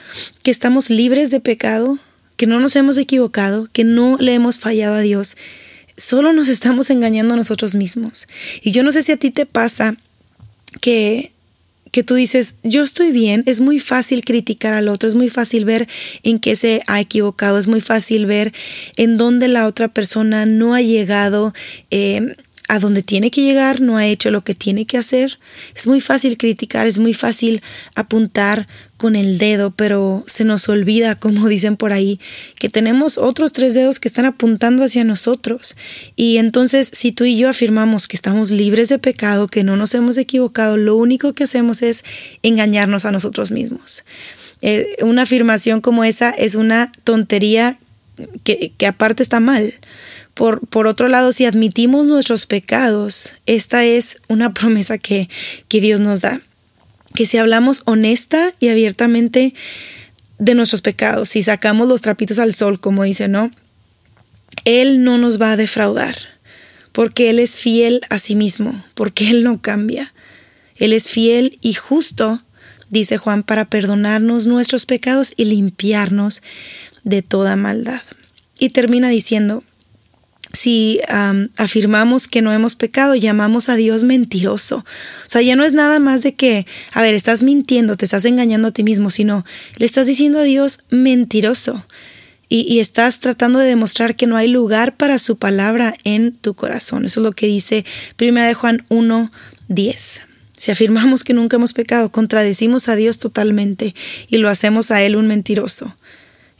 que 0.42 0.50
estamos 0.50 0.90
libres 0.90 1.30
de 1.30 1.40
pecado, 1.40 1.98
que 2.36 2.46
no 2.46 2.58
nos 2.58 2.74
hemos 2.74 2.98
equivocado, 2.98 3.68
que 3.72 3.84
no 3.84 4.16
le 4.18 4.34
hemos 4.34 4.58
fallado 4.58 4.96
a 4.96 5.00
Dios, 5.00 5.36
solo 5.96 6.32
nos 6.32 6.48
estamos 6.48 6.90
engañando 6.90 7.34
a 7.34 7.36
nosotros 7.36 7.74
mismos. 7.74 8.26
Y 8.62 8.72
yo 8.72 8.82
no 8.82 8.92
sé 8.92 9.02
si 9.02 9.12
a 9.12 9.16
ti 9.16 9.30
te 9.30 9.46
pasa 9.46 9.96
que, 10.80 11.32
que 11.92 12.02
tú 12.02 12.14
dices, 12.14 12.56
yo 12.62 12.82
estoy 12.82 13.10
bien, 13.10 13.42
es 13.46 13.60
muy 13.60 13.80
fácil 13.80 14.24
criticar 14.24 14.74
al 14.74 14.88
otro, 14.88 15.08
es 15.08 15.14
muy 15.14 15.28
fácil 15.28 15.64
ver 15.64 15.88
en 16.22 16.38
qué 16.38 16.56
se 16.56 16.82
ha 16.86 17.00
equivocado, 17.00 17.58
es 17.58 17.68
muy 17.68 17.80
fácil 17.80 18.26
ver 18.26 18.52
en 18.96 19.16
dónde 19.16 19.48
la 19.48 19.66
otra 19.66 19.88
persona 19.88 20.46
no 20.46 20.74
ha 20.74 20.82
llegado 20.82 21.54
eh, 21.90 22.34
a 22.68 22.78
donde 22.78 23.02
tiene 23.02 23.30
que 23.30 23.42
llegar, 23.42 23.80
no 23.80 23.96
ha 23.96 24.06
hecho 24.06 24.30
lo 24.30 24.42
que 24.42 24.54
tiene 24.54 24.86
que 24.86 24.98
hacer. 24.98 25.38
Es 25.74 25.86
muy 25.86 26.00
fácil 26.00 26.36
criticar, 26.36 26.86
es 26.86 26.98
muy 26.98 27.14
fácil 27.14 27.62
apuntar 27.94 28.66
con 28.96 29.16
el 29.16 29.38
dedo, 29.38 29.70
pero 29.70 30.24
se 30.26 30.44
nos 30.44 30.68
olvida, 30.68 31.14
como 31.14 31.48
dicen 31.48 31.76
por 31.76 31.92
ahí, 31.92 32.20
que 32.58 32.68
tenemos 32.68 33.18
otros 33.18 33.52
tres 33.52 33.74
dedos 33.74 34.00
que 34.00 34.08
están 34.08 34.24
apuntando 34.24 34.84
hacia 34.84 35.04
nosotros. 35.04 35.76
Y 36.16 36.38
entonces, 36.38 36.90
si 36.92 37.12
tú 37.12 37.24
y 37.24 37.36
yo 37.36 37.48
afirmamos 37.48 38.08
que 38.08 38.16
estamos 38.16 38.50
libres 38.50 38.88
de 38.88 38.98
pecado, 38.98 39.48
que 39.48 39.64
no 39.64 39.76
nos 39.76 39.94
hemos 39.94 40.16
equivocado, 40.16 40.76
lo 40.76 40.96
único 40.96 41.32
que 41.32 41.44
hacemos 41.44 41.82
es 41.82 42.04
engañarnos 42.42 43.04
a 43.04 43.12
nosotros 43.12 43.52
mismos. 43.52 44.04
Eh, 44.62 44.86
una 45.02 45.22
afirmación 45.22 45.80
como 45.80 46.04
esa 46.04 46.30
es 46.30 46.54
una 46.54 46.92
tontería 47.04 47.78
que, 48.42 48.72
que 48.76 48.86
aparte 48.86 49.22
está 49.22 49.40
mal. 49.40 49.74
Por, 50.36 50.86
otro 50.86 51.08
lado, 51.08 51.32
si 51.32 51.46
admitimos 51.46 52.04
nuestros 52.04 52.44
pecados, 52.44 53.32
esta 53.46 53.86
es 53.86 54.18
una 54.28 54.52
promesa 54.52 54.98
que, 54.98 55.30
que 55.66 55.80
Dios 55.80 55.98
nos 55.98 56.20
da. 56.20 56.42
Que 57.16 57.26
si 57.26 57.38
hablamos 57.38 57.82
honesta 57.86 58.52
y 58.60 58.68
abiertamente 58.68 59.54
de 60.38 60.54
nuestros 60.54 60.82
pecados, 60.82 61.30
si 61.30 61.42
sacamos 61.42 61.88
los 61.88 62.02
trapitos 62.02 62.38
al 62.38 62.52
sol, 62.52 62.78
como 62.78 63.02
dice, 63.04 63.26
¿no? 63.26 63.50
Él 64.64 65.02
no 65.02 65.16
nos 65.16 65.40
va 65.40 65.52
a 65.52 65.56
defraudar, 65.56 66.16
porque 66.92 67.30
Él 67.30 67.38
es 67.38 67.56
fiel 67.56 68.02
a 68.10 68.18
sí 68.18 68.34
mismo, 68.34 68.84
porque 68.94 69.30
Él 69.30 69.44
no 69.44 69.62
cambia. 69.62 70.12
Él 70.76 70.92
es 70.92 71.08
fiel 71.08 71.58
y 71.62 71.72
justo, 71.72 72.42
dice 72.90 73.16
Juan, 73.16 73.42
para 73.42 73.64
perdonarnos 73.64 74.46
nuestros 74.46 74.84
pecados 74.84 75.32
y 75.38 75.46
limpiarnos 75.46 76.42
de 77.02 77.22
toda 77.22 77.56
maldad. 77.56 78.02
Y 78.58 78.68
termina 78.68 79.08
diciendo, 79.08 79.64
si 80.56 81.00
afirmamos 81.56 82.28
que 82.28 82.42
no 82.42 82.52
hemos 82.52 82.76
pecado, 82.76 83.14
llamamos 83.14 83.68
a 83.68 83.76
Dios 83.76 84.04
mentiroso. 84.04 84.78
O 84.78 85.28
sea, 85.28 85.42
ya 85.42 85.54
no 85.54 85.64
es 85.64 85.74
nada 85.74 85.98
más 85.98 86.22
de 86.22 86.34
que, 86.34 86.66
a 86.92 87.02
ver, 87.02 87.14
estás 87.14 87.42
mintiendo, 87.42 87.96
te 87.96 88.06
estás 88.06 88.24
engañando 88.24 88.68
a 88.68 88.70
ti 88.72 88.82
mismo, 88.82 89.10
sino 89.10 89.44
le 89.76 89.86
estás 89.86 90.06
diciendo 90.06 90.38
a 90.38 90.44
Dios 90.44 90.80
mentiroso. 90.90 91.84
Y, 92.48 92.78
estás 92.78 93.18
tratando 93.18 93.58
de 93.58 93.66
demostrar 93.66 94.14
que 94.14 94.28
no 94.28 94.36
hay 94.36 94.46
lugar 94.46 94.96
para 94.96 95.18
su 95.18 95.36
palabra 95.36 95.94
en 96.04 96.32
tu 96.32 96.54
corazón. 96.54 97.04
Eso 97.04 97.18
es 97.18 97.24
lo 97.24 97.32
que 97.32 97.48
dice 97.48 97.84
1 98.20 98.40
de 98.40 98.54
Juan 98.54 98.84
1, 98.88 99.32
10. 99.66 100.22
Si 100.56 100.70
afirmamos 100.70 101.24
que 101.24 101.34
nunca 101.34 101.56
hemos 101.56 101.72
pecado, 101.72 102.12
contradecimos 102.12 102.88
a 102.88 102.94
Dios 102.94 103.18
totalmente 103.18 103.96
y 104.28 104.38
lo 104.38 104.48
hacemos 104.48 104.92
a 104.92 105.02
Él 105.02 105.16
un 105.16 105.26
mentiroso. 105.26 105.96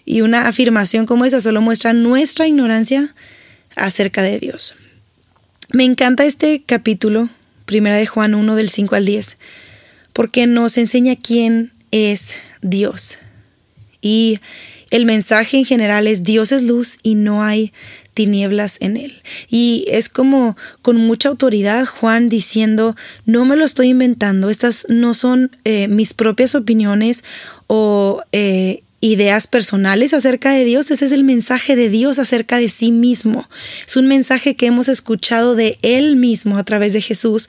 Y 0.04 0.22
una 0.22 0.48
afirmación 0.48 1.06
como 1.06 1.24
esa 1.24 1.40
solo 1.40 1.60
muestra 1.60 1.92
nuestra 1.92 2.48
ignorancia 2.48 3.14
acerca 3.76 4.22
de 4.22 4.38
Dios. 4.38 4.74
Me 5.72 5.84
encanta 5.84 6.24
este 6.24 6.62
capítulo, 6.64 7.28
primera 7.64 7.96
de 7.96 8.06
Juan 8.06 8.34
1 8.34 8.56
del 8.56 8.68
5 8.68 8.94
al 8.94 9.04
10, 9.04 9.38
porque 10.12 10.46
nos 10.46 10.78
enseña 10.78 11.16
quién 11.16 11.72
es 11.90 12.38
Dios. 12.62 13.18
Y 14.00 14.38
el 14.90 15.04
mensaje 15.04 15.58
en 15.58 15.64
general 15.64 16.06
es 16.06 16.22
Dios 16.22 16.52
es 16.52 16.62
luz 16.62 16.98
y 17.02 17.16
no 17.16 17.42
hay 17.42 17.72
tinieblas 18.14 18.78
en 18.80 18.96
él. 18.96 19.20
Y 19.50 19.84
es 19.88 20.08
como 20.08 20.56
con 20.80 20.96
mucha 20.96 21.28
autoridad 21.28 21.84
Juan 21.84 22.28
diciendo, 22.28 22.96
no 23.26 23.44
me 23.44 23.56
lo 23.56 23.64
estoy 23.64 23.88
inventando, 23.88 24.48
estas 24.48 24.86
no 24.88 25.12
son 25.12 25.50
eh, 25.64 25.88
mis 25.88 26.14
propias 26.14 26.54
opiniones 26.54 27.24
o 27.66 28.22
eh, 28.32 28.84
ideas 29.06 29.46
personales 29.46 30.12
acerca 30.14 30.52
de 30.52 30.64
Dios, 30.64 30.90
ese 30.90 31.06
es 31.06 31.12
el 31.12 31.24
mensaje 31.24 31.76
de 31.76 31.88
Dios 31.88 32.18
acerca 32.18 32.58
de 32.58 32.68
sí 32.68 32.92
mismo. 32.92 33.48
Es 33.86 33.96
un 33.96 34.06
mensaje 34.06 34.56
que 34.56 34.66
hemos 34.66 34.88
escuchado 34.88 35.54
de 35.54 35.78
Él 35.82 36.16
mismo 36.16 36.58
a 36.58 36.64
través 36.64 36.92
de 36.92 37.00
Jesús 37.00 37.48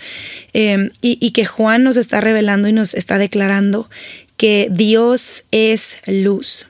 em, 0.53 0.91
y, 1.01 1.31
que 1.31 1.45
Juan 1.45 1.83
nos 1.83 1.97
está 1.97 2.21
revelando 2.21 2.67
y 2.67 2.73
nos 2.73 2.93
está 2.93 3.17
declarando 3.17 3.89
que 4.37 4.69
Dios 4.71 5.45
es 5.51 5.99
luz. 6.05 6.67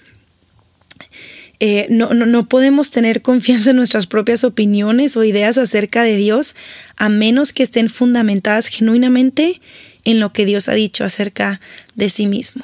Eh, 1.60 1.88
no, 1.89 2.13
no, 2.13 2.25
no, 2.25 2.48
podemos 2.48 2.91
tener 2.91 3.22
confianza 3.24 3.72
en 3.72 3.77
nuestras 3.77 4.06
propias 4.06 4.44
opiniones 4.44 5.17
o 5.17 5.24
ideas 5.24 5.58
acerca 5.58 6.03
de 6.03 6.15
Dios 6.15 6.56
a 6.98 7.10
menos 7.10 7.51
que 7.51 7.63
estén 7.63 7.89
fundamentadas 7.89 8.67
genuinamente 8.67 9.60
en 10.06 10.20
lo 10.20 10.32
que 10.32 10.46
Dios 10.46 10.70
ha 10.70 10.74
dicho 10.74 11.03
acerca 11.03 11.60
de 11.96 12.10
sí 12.10 12.27
mismo. 12.27 12.63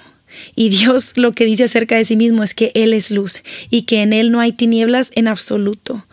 Y 0.55 0.69
Dios 0.69 1.13
lo 1.15 1.31
que 1.33 1.45
dice 1.45 1.65
acerca 1.65 1.95
de 1.95 2.05
sí 2.05 2.15
mismo 2.15 2.43
es 2.43 2.53
que 2.53 2.71
Él 2.75 2.93
es 2.93 3.11
luz 3.11 3.43
y 3.69 3.83
que 3.83 4.01
en 4.01 4.13
Él 4.13 4.31
no 4.31 4.39
hay 4.39 4.51
tinieblas 4.51 5.11
en 5.15 5.27
absoluto. 5.27 6.05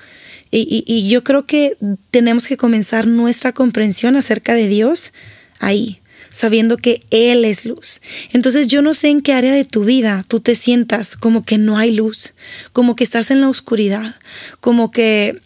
Y, 0.53 1.09
yo 1.09 1.23
creo 1.23 1.47
que 1.47 1.77
tenemos 2.11 2.49
que 2.49 2.57
comenzar 2.57 3.07
nuestra 3.07 3.53
comprensión 3.53 4.17
acerca 4.17 4.55
de 4.55 4.67
Dios 4.67 5.13
ahí, 5.61 6.01
sabiendo 6.33 6.77
que 6.77 7.03
Él 7.11 7.45
es 7.45 7.65
luz. 7.67 8.01
Entonces 8.33 8.67
yo 8.67 8.83
no 8.83 8.93
sé 8.93 9.11
en 9.11 9.23
qué 9.23 9.33
área 9.33 9.53
de 9.53 9.65
tu 9.65 9.85
vida 9.85 10.25
tú 10.27 10.41
te 10.41 10.57
sientas 10.57 11.15
como 11.15 11.45
que 11.45 11.57
no 11.57 11.79
hay 11.79 11.95
luz, 11.95 12.33
como 12.73 12.97
que 12.97 13.05
estás 13.05 13.31
en 13.31 13.41
la 13.41 13.49
oscuridad, 13.49 14.17
como 14.61 14.91
que 14.91 15.39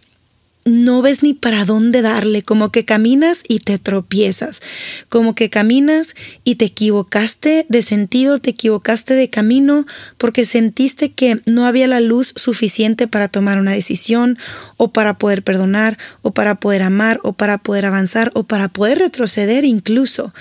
no 0.65 1.03
ves 1.03 1.23
ni 1.23 1.35
para 1.35 1.65
dónde 1.65 2.01
darle, 2.01 2.43
como 2.43 2.73
que 2.73 2.85
caminas 2.85 3.43
y 3.47 3.59
te 3.59 3.79
tropiezas, 3.79 4.63
como 5.09 5.35
que 5.35 5.51
caminas 5.51 6.15
y 6.43 6.55
te 6.55 6.67
equivocaste 6.67 7.67
de 7.69 7.83
sentido, 7.83 8.39
te 8.39 8.51
equivocaste 8.51 9.15
de 9.15 9.29
camino 9.29 9.87
porque 10.17 10.45
sentiste 10.45 11.13
que 11.13 11.43
no 11.47 11.67
había 11.67 11.87
la 11.87 12.01
luz 12.01 12.33
suficiente 12.37 13.07
para 13.09 13.29
tomar 13.29 13.59
una 13.59 13.73
decisión 13.73 14.39
o 14.77 14.93
para 14.93 15.19
poder 15.19 15.43
perdonar 15.43 15.99
o 16.23 16.33
para 16.33 16.55
poder 16.57 16.83
amar 16.83 17.21
o 17.23 17.35
para 17.35 17.59
poder 17.59 17.87
avanzar 17.87 18.31
o 18.35 18.45
para 18.45 18.69
poder 18.69 18.99
retroceder 18.99 19.65
incluso. 19.65 20.33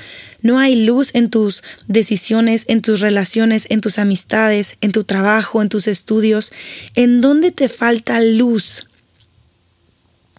No 0.41 0.59
hay 0.59 0.85
luz 0.85 1.15
en 1.15 1.29
tus 1.29 1.63
decisiones, 1.87 2.65
en 2.67 2.81
tus 2.81 2.99
relaciones, 2.99 3.65
en 3.69 3.81
tus 3.81 3.97
amistades, 3.97 4.77
en 4.81 4.91
tu 4.91 5.03
trabajo, 5.05 5.61
en 5.61 5.69
tus 5.69 5.87
estudios. 5.87 6.51
¿En 6.95 7.21
dónde 7.21 7.51
te 7.51 7.69
falta 7.69 8.19
luz? 8.21 8.85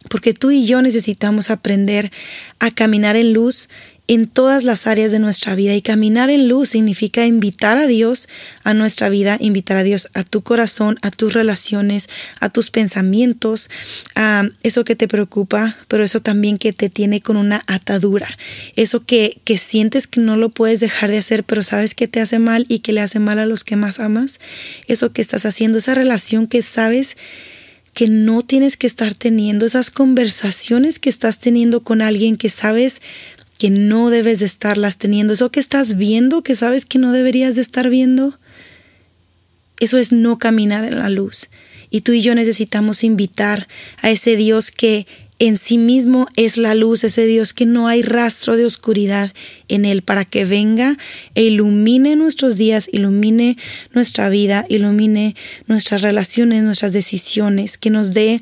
Porque 0.08 0.34
tú 0.34 0.50
y 0.50 0.66
yo 0.66 0.82
necesitamos 0.82 1.50
aprender 1.50 2.12
a 2.58 2.70
caminar 2.70 3.16
en 3.16 3.32
luz 3.32 3.68
en 4.06 4.26
todas 4.26 4.64
las 4.64 4.86
áreas 4.86 5.12
de 5.12 5.18
nuestra 5.18 5.54
vida. 5.54 5.74
Y 5.74 5.82
caminar 5.82 6.30
en 6.30 6.48
luz 6.48 6.70
significa 6.70 7.26
invitar 7.26 7.78
a 7.78 7.86
Dios 7.86 8.28
a 8.62 8.74
nuestra 8.74 9.08
vida, 9.08 9.38
invitar 9.40 9.78
a 9.78 9.82
Dios 9.82 10.08
a 10.14 10.22
tu 10.22 10.42
corazón, 10.42 10.98
a 11.02 11.10
tus 11.10 11.32
relaciones, 11.32 12.08
a 12.40 12.50
tus 12.50 12.70
pensamientos, 12.70 13.70
a 14.14 14.44
eso 14.62 14.84
que 14.84 14.96
te 14.96 15.08
preocupa, 15.08 15.76
pero 15.88 16.04
eso 16.04 16.20
también 16.20 16.58
que 16.58 16.72
te 16.72 16.90
tiene 16.90 17.20
con 17.20 17.36
una 17.36 17.62
atadura, 17.66 18.28
eso 18.76 19.04
que, 19.04 19.40
que 19.44 19.56
sientes 19.58 20.06
que 20.06 20.20
no 20.20 20.36
lo 20.36 20.50
puedes 20.50 20.80
dejar 20.80 21.10
de 21.10 21.18
hacer, 21.18 21.44
pero 21.44 21.62
sabes 21.62 21.94
que 21.94 22.08
te 22.08 22.20
hace 22.20 22.38
mal 22.38 22.66
y 22.68 22.80
que 22.80 22.92
le 22.92 23.00
hace 23.00 23.20
mal 23.20 23.38
a 23.38 23.46
los 23.46 23.64
que 23.64 23.76
más 23.76 24.00
amas, 24.00 24.38
eso 24.86 25.12
que 25.12 25.22
estás 25.22 25.46
haciendo, 25.46 25.78
esa 25.78 25.94
relación 25.94 26.46
que 26.46 26.60
sabes 26.62 27.16
que 27.94 28.08
no 28.08 28.42
tienes 28.42 28.76
que 28.76 28.86
estar 28.86 29.14
teniendo, 29.14 29.64
esas 29.64 29.90
conversaciones 29.90 30.98
que 30.98 31.08
estás 31.08 31.38
teniendo 31.38 31.82
con 31.82 32.02
alguien 32.02 32.36
que 32.36 32.50
sabes 32.50 33.00
que 33.58 33.70
no 33.70 34.10
debes 34.10 34.40
de 34.40 34.46
estarlas 34.46 34.98
teniendo, 34.98 35.32
eso 35.32 35.50
que 35.50 35.60
estás 35.60 35.96
viendo 35.96 36.42
que 36.42 36.56
sabes 36.56 36.84
que 36.86 36.98
no 36.98 37.12
deberías 37.12 37.54
de 37.54 37.62
estar 37.62 37.88
viendo, 37.88 38.38
eso 39.78 39.96
es 39.96 40.12
no 40.12 40.38
caminar 40.38 40.84
en 40.84 40.98
la 40.98 41.08
luz. 41.08 41.48
Y 41.90 42.00
tú 42.00 42.12
y 42.12 42.22
yo 42.22 42.34
necesitamos 42.34 43.04
invitar 43.04 43.68
a 44.02 44.10
ese 44.10 44.36
Dios 44.36 44.72
que 44.72 45.06
en 45.46 45.58
sí 45.58 45.78
mismo 45.78 46.26
es 46.36 46.56
la 46.56 46.74
luz, 46.74 47.04
ese 47.04 47.26
Dios 47.26 47.52
que 47.52 47.66
no 47.66 47.88
hay 47.88 48.02
rastro 48.02 48.56
de 48.56 48.64
oscuridad 48.64 49.32
en 49.68 49.84
él 49.84 50.02
para 50.02 50.24
que 50.24 50.44
venga 50.44 50.96
e 51.34 51.42
ilumine 51.42 52.16
nuestros 52.16 52.56
días, 52.56 52.88
ilumine 52.92 53.56
nuestra 53.92 54.28
vida, 54.28 54.64
ilumine 54.68 55.36
nuestras 55.66 56.02
relaciones, 56.02 56.62
nuestras 56.62 56.92
decisiones, 56.92 57.78
que 57.78 57.90
nos 57.90 58.14
dé 58.14 58.40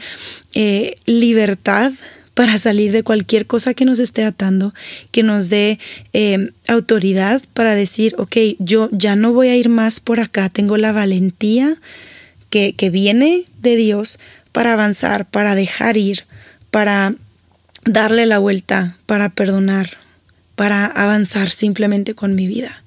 eh, 0.55 0.95
libertad 1.07 1.93
para 2.35 2.57
salir 2.59 2.93
de 2.93 3.03
cualquier 3.03 3.47
cosa 3.47 3.75
que 3.75 3.85
nos 3.85 3.99
esté 3.99 4.25
atando, 4.25 4.73
que 5.11 5.23
nos 5.23 5.49
dé 5.49 5.79
eh, 6.13 6.51
autoridad 6.69 7.43
para 7.53 7.75
decir, 7.75 8.15
ok, 8.19 8.37
yo 8.59 8.89
ya 8.93 9.17
no 9.17 9.33
voy 9.33 9.49
a 9.49 9.57
ir 9.57 9.69
más 9.69 10.01
por 10.01 10.21
acá, 10.21 10.49
tengo 10.49 10.77
la 10.77 10.93
valentía 10.93 11.77
que, 12.49 12.75
que 12.75 12.91
viene 12.91 13.45
de 13.61 13.77
Dios 13.77 14.19
para 14.53 14.75
avanzar, 14.75 15.29
para 15.29 15.55
dejar 15.55 15.97
ir, 15.97 16.25
para 16.73 17.15
darle 17.85 18.27
la 18.27 18.39
vuelta, 18.39 18.97
para 19.07 19.29
perdonar, 19.29 19.99
para 20.57 20.87
avanzar 20.87 21.51
simplemente 21.51 22.15
con 22.15 22.35
mi 22.35 22.49
vida. 22.49 22.83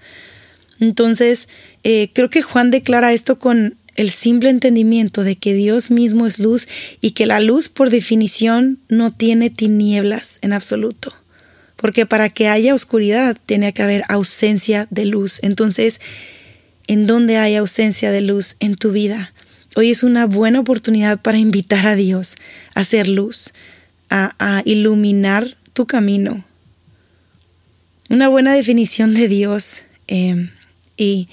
Entonces, 0.80 1.48
eh, 1.84 2.10
creo 2.12 2.30
que 2.30 2.42
Juan 2.42 2.72
declara 2.72 3.14
esto 3.14 3.40
con 3.40 3.78
el 3.96 4.10
simple 4.10 4.50
entendimiento 4.50 5.24
de 5.24 5.38
que 5.38 5.54
Dios 5.54 5.92
mismo 5.92 6.26
es 6.26 6.40
luz 6.40 6.68
y 7.00 7.12
que 7.12 7.28
la 7.28 7.40
luz 7.40 7.70
por 7.70 7.92
definición 7.92 8.80
no 8.90 9.12
tiene 9.12 9.52
tinieblas 9.52 10.40
en 10.42 10.52
absoluto. 10.52 11.14
Porque 11.76 12.08
para 12.08 12.30
que 12.30 12.48
haya 12.48 12.74
oscuridad 12.74 13.38
tiene 13.46 13.72
que 13.72 13.84
haber 13.84 14.04
ausencia 14.10 14.88
de 14.90 15.06
luz. 15.06 15.40
Entonces, 15.44 16.02
¿en 16.88 17.06
dónde 17.06 17.38
hay 17.38 17.56
ausencia 17.56 18.10
de 18.10 18.22
luz 18.22 18.56
en 18.60 18.76
tu 18.76 18.92
vida? 18.92 19.32
Hoy 19.78 19.92
es 19.92 20.04
una 20.04 20.26
buena 20.26 20.62
oportunidad 20.62 21.22
para 21.22 21.38
invitar 21.38 21.86
a 21.86 21.96
Dios 21.96 22.36
a 22.76 22.80
hacer 22.80 23.10
luz, 23.10 23.54
a, 24.16 24.62
iluminar 24.66 25.58
tu 25.74 25.86
camino. 25.86 26.46
Una 28.10 28.30
buena 28.30 28.54
definición 28.54 29.14
de 29.14 29.28
Dios, 29.28 29.82
em, 30.08 30.52
y 30.96 31.28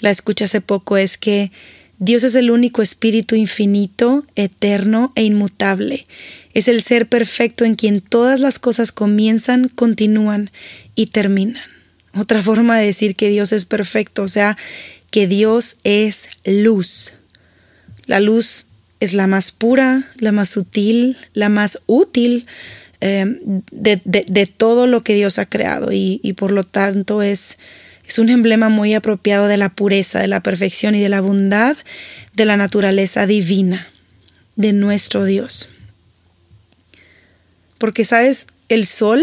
la 0.00 0.10
escuché 0.10 0.44
hace 0.44 0.60
poco, 0.60 0.96
es 0.96 1.16
que 1.16 1.50
Dios 1.98 2.24
es 2.24 2.34
el 2.34 2.50
único 2.50 2.82
espíritu 2.82 3.36
infinito, 3.36 4.26
eterno 4.34 5.12
e 5.14 5.24
inmutable. 5.24 6.04
Es 6.52 6.68
el 6.68 6.82
ser 6.82 7.08
perfecto 7.08 7.64
en 7.64 7.74
quien 7.74 8.00
todas 8.00 8.40
las 8.40 8.58
cosas 8.58 8.92
comienzan, 8.92 9.68
continúan 9.68 10.50
y 10.94 11.06
terminan. 11.06 11.62
Otra 12.14 12.42
forma 12.42 12.78
de 12.78 12.86
decir 12.86 13.16
que 13.16 13.30
Dios 13.30 13.52
es 13.52 13.64
perfecto, 13.64 14.22
o 14.22 14.28
sea, 14.28 14.58
que 15.10 15.26
Dios 15.26 15.78
es 15.84 16.28
luz. 16.44 17.12
La 18.06 18.20
luz 18.20 18.65
es 19.00 19.12
la 19.12 19.26
más 19.26 19.52
pura, 19.52 20.04
la 20.18 20.32
más 20.32 20.48
sutil, 20.48 21.16
la 21.34 21.48
más 21.48 21.80
útil 21.86 22.46
eh, 23.00 23.36
de, 23.70 24.46
todo 24.46 24.86
lo 24.86 25.02
que 25.02 25.14
Dios 25.14 25.38
ha 25.38 25.46
creado 25.46 25.92
y, 25.92 26.34
por 26.36 26.50
lo 26.50 26.64
tanto 26.64 27.22
es, 27.22 27.58
es 28.06 28.18
un 28.18 28.30
emblema 28.30 28.68
muy 28.68 28.94
apropiado 28.94 29.48
de 29.48 29.58
la 29.58 29.68
pureza, 29.68 30.20
de 30.20 30.28
la 30.28 30.42
perfección 30.42 30.94
y 30.94 31.00
de 31.00 31.08
la 31.08 31.20
bondad 31.20 31.76
de 32.34 32.44
la 32.46 32.56
naturaleza 32.56 33.26
divina 33.26 33.88
de 34.56 34.72
nuestro 34.72 35.24
Dios. 35.24 35.68
Porque, 37.78 38.04
¿sabes? 38.04 38.46
El 38.70 38.86
sol 38.86 39.22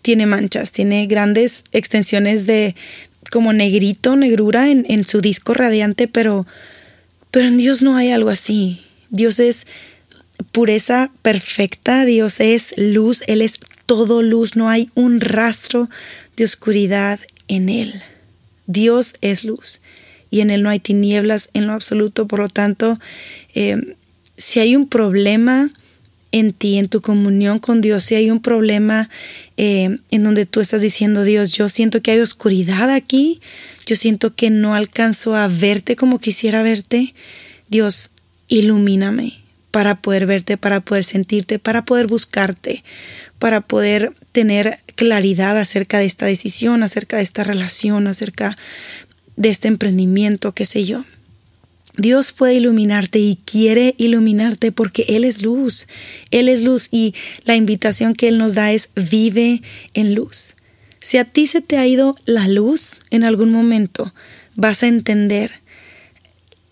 tiene 0.00 0.24
manchas, 0.24 0.72
tiene 0.72 1.06
grandes 1.06 1.64
extensiones 1.72 2.46
de 2.46 2.74
como 3.30 3.52
negrito, 3.52 4.16
negrura 4.16 4.70
en, 4.70 4.86
en 4.88 5.04
su 5.04 5.20
disco 5.20 5.54
radiante, 5.54 6.08
pero, 6.08 6.46
pero 7.30 7.48
en 7.48 7.58
Dios 7.58 7.82
no 7.82 7.96
hay 7.96 8.10
algo 8.10 8.30
así. 8.30 8.82
Dios 9.12 9.38
es 9.38 9.66
pureza 10.50 11.12
perfecta, 11.22 12.04
Dios 12.04 12.40
es 12.40 12.74
luz, 12.76 13.22
Él 13.28 13.42
es 13.42 13.60
todo 13.86 14.22
luz, 14.22 14.56
no 14.56 14.68
hay 14.68 14.90
un 14.94 15.20
rastro 15.20 15.88
de 16.36 16.44
oscuridad 16.44 17.20
en 17.46 17.68
Él. 17.68 18.02
Dios 18.66 19.14
es 19.20 19.44
luz 19.44 19.80
y 20.30 20.40
en 20.40 20.50
Él 20.50 20.62
no 20.62 20.70
hay 20.70 20.80
tinieblas 20.80 21.50
en 21.52 21.66
lo 21.66 21.74
absoluto, 21.74 22.26
por 22.26 22.40
lo 22.40 22.48
tanto, 22.48 22.98
eh, 23.54 23.96
si 24.36 24.60
hay 24.60 24.74
un 24.74 24.88
problema 24.88 25.70
en 26.32 26.54
ti, 26.54 26.78
en 26.78 26.88
tu 26.88 27.02
comunión 27.02 27.58
con 27.58 27.82
Dios, 27.82 28.04
si 28.04 28.14
hay 28.14 28.30
un 28.30 28.40
problema 28.40 29.10
eh, 29.58 29.98
en 30.10 30.24
donde 30.24 30.46
tú 30.46 30.60
estás 30.60 30.80
diciendo, 30.80 31.22
Dios, 31.22 31.52
yo 31.52 31.68
siento 31.68 32.00
que 32.00 32.12
hay 32.12 32.20
oscuridad 32.20 32.88
aquí, 32.88 33.42
yo 33.84 33.94
siento 33.94 34.34
que 34.34 34.48
no 34.48 34.74
alcanzo 34.74 35.36
a 35.36 35.48
verte 35.48 35.96
como 35.96 36.18
quisiera 36.18 36.62
verte, 36.62 37.14
Dios, 37.68 38.11
ilumíname 38.52 39.32
para 39.70 40.02
poder 40.02 40.26
verte, 40.26 40.58
para 40.58 40.80
poder 40.80 41.04
sentirte, 41.04 41.58
para 41.58 41.86
poder 41.86 42.06
buscarte, 42.06 42.84
para 43.38 43.62
poder 43.62 44.14
tener 44.32 44.80
claridad 44.94 45.58
acerca 45.58 45.98
de 45.98 46.04
esta 46.04 46.26
decisión, 46.26 46.82
acerca 46.82 47.16
de 47.16 47.22
esta 47.22 47.44
relación, 47.44 48.06
acerca 48.06 48.58
de 49.36 49.48
este 49.48 49.68
emprendimiento, 49.68 50.52
qué 50.52 50.66
sé 50.66 50.84
yo. 50.84 51.06
Dios 51.96 52.32
puede 52.32 52.54
iluminarte 52.54 53.18
y 53.18 53.38
quiere 53.44 53.94
iluminarte 53.96 54.70
porque 54.70 55.06
Él 55.08 55.24
es 55.24 55.42
luz. 55.42 55.86
Él 56.30 56.50
es 56.50 56.62
luz 56.62 56.88
y 56.90 57.14
la 57.44 57.56
invitación 57.56 58.14
que 58.14 58.28
Él 58.28 58.36
nos 58.36 58.54
da 58.54 58.72
es 58.72 58.90
vive 58.94 59.62
en 59.94 60.14
luz. 60.14 60.54
Si 61.00 61.16
a 61.16 61.24
ti 61.24 61.46
se 61.46 61.62
te 61.62 61.78
ha 61.78 61.86
ido 61.86 62.16
la 62.26 62.48
luz 62.48 62.96
en 63.10 63.24
algún 63.24 63.50
momento, 63.50 64.14
vas 64.56 64.82
a 64.82 64.88
entender 64.88 65.52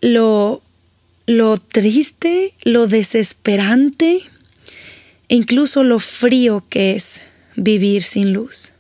lo 0.02 0.62
lo 1.30 1.58
triste, 1.58 2.52
lo 2.64 2.88
desesperante 2.88 4.20
e 5.28 5.34
incluso 5.37 5.84
lo 5.84 6.00
frío 6.00 6.64
que 6.68 6.96
es 6.96 7.22
vivir 7.54 8.02
sin 8.02 8.32
luz. 8.32 8.72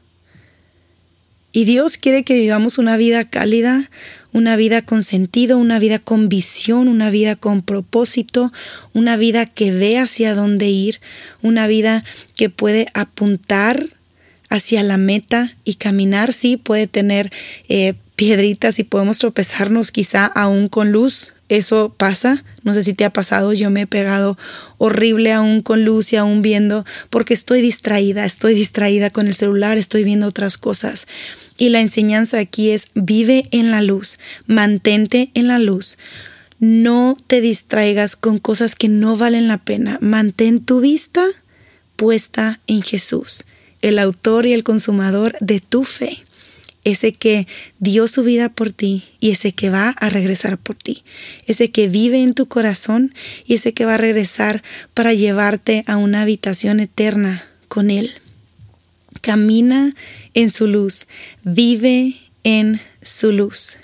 Y 1.52 1.64
Dios 1.64 1.96
quiere 1.96 2.24
que 2.24 2.34
vivamos 2.34 2.78
una 2.78 2.96
vida 2.96 3.22
cálida, 3.22 3.88
una 4.32 4.56
vida 4.56 4.84
con 4.84 5.04
sentido, 5.04 5.58
una 5.58 5.78
vida 5.78 6.00
con 6.00 6.28
visión, 6.28 6.88
una 6.88 7.08
vida 7.08 7.36
con 7.36 7.62
propósito, 7.62 8.52
una 8.94 9.16
vida 9.16 9.46
que 9.46 9.70
ve 9.70 9.98
hacia 9.98 10.34
dónde 10.34 10.70
ir, 10.70 11.00
una 11.42 11.68
vida 11.68 12.02
que 12.34 12.50
puede 12.50 12.88
apuntar 12.94 13.86
hacia 14.48 14.82
la 14.82 14.96
meta 14.96 15.54
y 15.62 15.74
caminar, 15.74 16.32
sí, 16.32 16.56
puede 16.56 16.88
tener 16.88 17.30
eh, 17.68 17.94
piedritas 18.16 18.80
y 18.80 18.84
podemos 18.84 19.18
tropezarnos 19.18 19.92
quizá 19.92 20.26
aún 20.26 20.68
con 20.68 20.90
luz, 20.90 21.32
eso 21.50 21.94
pasa. 21.96 22.44
No 22.62 22.74
sé 22.74 22.82
si 22.82 22.94
te 22.94 23.04
ha 23.04 23.12
pasado, 23.12 23.52
yo 23.52 23.70
me 23.70 23.82
he 23.82 23.86
pegado 23.86 24.38
horrible 24.78 25.32
aún 25.32 25.62
con 25.62 25.84
luz 25.84 26.12
y 26.12 26.16
aún 26.16 26.42
viendo, 26.42 26.84
porque 27.10 27.34
estoy 27.34 27.60
distraída, 27.60 28.24
estoy 28.24 28.54
distraída 28.54 29.10
con 29.10 29.26
el 29.26 29.34
celular, 29.34 29.76
estoy 29.76 30.04
viendo 30.04 30.28
otras 30.28 30.58
cosas. 30.58 31.06
Y 31.58 31.70
la 31.70 31.80
enseñanza 31.80 32.38
aquí 32.38 32.70
es 32.70 32.88
vive 32.94 33.42
en 33.50 33.70
la 33.70 33.82
luz, 33.82 34.18
mantente 34.46 35.30
en 35.34 35.48
la 35.48 35.58
luz. 35.58 35.98
No 36.60 37.16
te 37.26 37.40
distraigas 37.40 38.16
con 38.16 38.38
cosas 38.38 38.74
que 38.76 38.88
no 38.88 39.16
valen 39.16 39.48
la 39.48 39.58
pena. 39.58 39.98
Mantén 40.00 40.64
tu 40.64 40.80
vista 40.80 41.26
puesta 41.96 42.60
en 42.66 42.82
Jesús, 42.82 43.44
el 43.82 43.98
autor 43.98 44.46
y 44.46 44.52
el 44.52 44.62
consumador 44.62 45.36
de 45.40 45.60
tu 45.60 45.84
fe 45.84 46.24
ese 46.84 47.12
que 47.12 47.46
dio 47.78 48.08
su 48.08 48.22
vida 48.22 48.48
por 48.48 48.72
ti 48.72 49.04
y 49.20 49.30
ese 49.30 49.52
que 49.52 49.70
va 49.70 49.90
a 49.90 50.08
regresar 50.08 50.58
por 50.58 50.76
ti, 50.76 51.04
ese 51.46 51.70
que 51.70 51.88
vive 51.88 52.22
en 52.22 52.32
tu 52.32 52.46
corazón 52.46 53.14
y 53.46 53.54
ese 53.54 53.72
que 53.72 53.84
va 53.84 53.94
a 53.94 53.98
regresar 53.98 54.62
para 54.94 55.12
llevarte 55.12 55.84
a 55.86 55.96
una 55.96 56.22
habitación 56.22 56.80
eterna 56.80 57.44
con 57.68 57.90
Él. 57.90 58.12
Camina 59.20 59.94
en 60.34 60.50
su 60.50 60.66
luz, 60.66 61.06
vive 61.42 62.16
en 62.44 62.80
su 63.02 63.32
luz. 63.32 63.78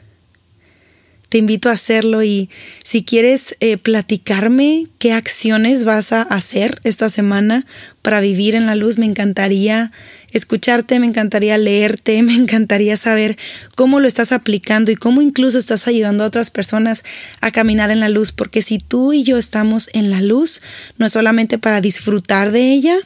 Te 1.29 1.39
invito 1.39 1.69
a 1.69 1.73
hacerlo 1.73 2.23
y 2.23 2.51
si 2.85 3.05
quieres 3.05 3.57
eh, 3.59 3.79
platicarme 3.79 4.87
qué 4.99 5.13
acciones 5.13 5.85
vas 5.85 6.13
a 6.13 6.23
hacer 6.23 6.81
esta 6.85 7.09
semana 7.09 7.67
para 8.03 8.21
vivir 8.21 8.55
en 8.55 8.67
la 8.67 8.77
luz, 8.77 8.97
me 8.97 9.07
encantaría 9.07 9.91
escucharte, 10.31 11.01
me 11.01 11.07
encantaría 11.07 11.59
leerte, 11.59 12.23
me 12.23 12.35
encantaría 12.35 12.97
saber 12.97 13.37
cómo 13.75 13.99
lo 13.99 14.07
estás 14.07 14.31
aplicando 14.31 14.93
y 14.93 14.97
cómo 14.97 15.21
incluso 15.21 15.59
estás 15.59 15.89
ayudando 15.89 16.23
a 16.23 16.29
otras 16.29 16.51
personas 16.51 17.03
a 17.41 17.51
caminar 17.51 17.91
en 17.91 17.99
la 17.99 18.09
luz, 18.09 18.31
porque 18.31 18.63
si 18.63 18.79
tú 18.79 19.13
y 19.13 19.25
yo 19.25 19.37
estamos 19.37 19.91
en 19.95 20.11
la 20.11 20.21
luz, 20.21 20.63
no 20.97 21.07
es 21.07 21.13
solamente 21.13 21.59
para 21.59 21.81
disfrutar 21.81 22.53
de 22.53 22.73
ella, 22.73 22.97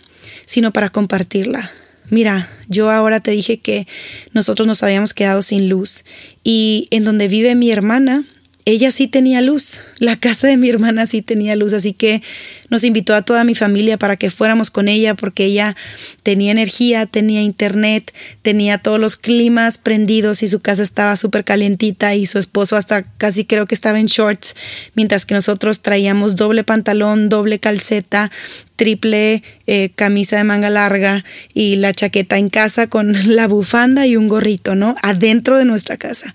sino 0.44 0.72
para 0.72 0.90
compartirla. 0.90 1.70
Mira, 2.10 2.48
yo 2.68 2.90
ahora 2.90 3.20
te 3.20 3.30
dije 3.30 3.58
que 3.58 3.86
nosotros 4.32 4.66
nos 4.66 4.82
habíamos 4.82 5.14
quedado 5.14 5.42
sin 5.42 5.68
luz 5.68 6.04
y 6.42 6.86
en 6.90 7.04
donde 7.04 7.28
vive 7.28 7.54
mi 7.54 7.70
hermana, 7.70 8.24
ella 8.64 8.90
sí 8.90 9.06
tenía 9.06 9.40
luz, 9.40 9.80
la 9.98 10.16
casa 10.16 10.46
de 10.46 10.56
mi 10.56 10.68
hermana 10.68 11.06
sí 11.06 11.22
tenía 11.22 11.56
luz, 11.56 11.72
así 11.72 11.92
que 11.92 12.22
nos 12.68 12.84
invitó 12.84 13.14
a 13.14 13.22
toda 13.22 13.42
mi 13.44 13.54
familia 13.54 13.96
para 13.96 14.16
que 14.16 14.30
fuéramos 14.30 14.70
con 14.70 14.88
ella 14.88 15.14
porque 15.14 15.44
ella 15.44 15.76
tenía 16.22 16.52
energía, 16.52 17.06
tenía 17.06 17.40
internet, 17.42 18.12
tenía 18.42 18.78
todos 18.78 19.00
los 19.00 19.16
climas 19.16 19.78
prendidos 19.78 20.42
y 20.42 20.48
su 20.48 20.60
casa 20.60 20.82
estaba 20.82 21.16
súper 21.16 21.44
calientita 21.44 22.14
y 22.14 22.26
su 22.26 22.38
esposo 22.38 22.76
hasta 22.76 23.02
casi 23.02 23.44
creo 23.44 23.64
que 23.66 23.74
estaba 23.74 23.98
en 23.98 24.06
shorts, 24.06 24.54
mientras 24.94 25.24
que 25.24 25.34
nosotros 25.34 25.80
traíamos 25.80 26.36
doble 26.36 26.62
pantalón, 26.62 27.28
doble 27.28 27.60
calceta, 27.60 28.30
triple 28.76 29.42
eh, 29.66 29.90
camisa 29.94 30.36
de 30.36 30.44
manga 30.44 30.70
larga 30.70 31.24
y 31.54 31.76
la 31.76 31.92
chaqueta 31.92 32.38
en 32.38 32.50
casa 32.50 32.86
con 32.86 33.34
la 33.34 33.48
bufanda 33.48 34.06
y 34.06 34.16
un 34.16 34.28
gorrito, 34.28 34.74
¿no? 34.74 34.96
Adentro 35.02 35.58
de 35.58 35.64
nuestra 35.64 35.96
casa. 35.96 36.34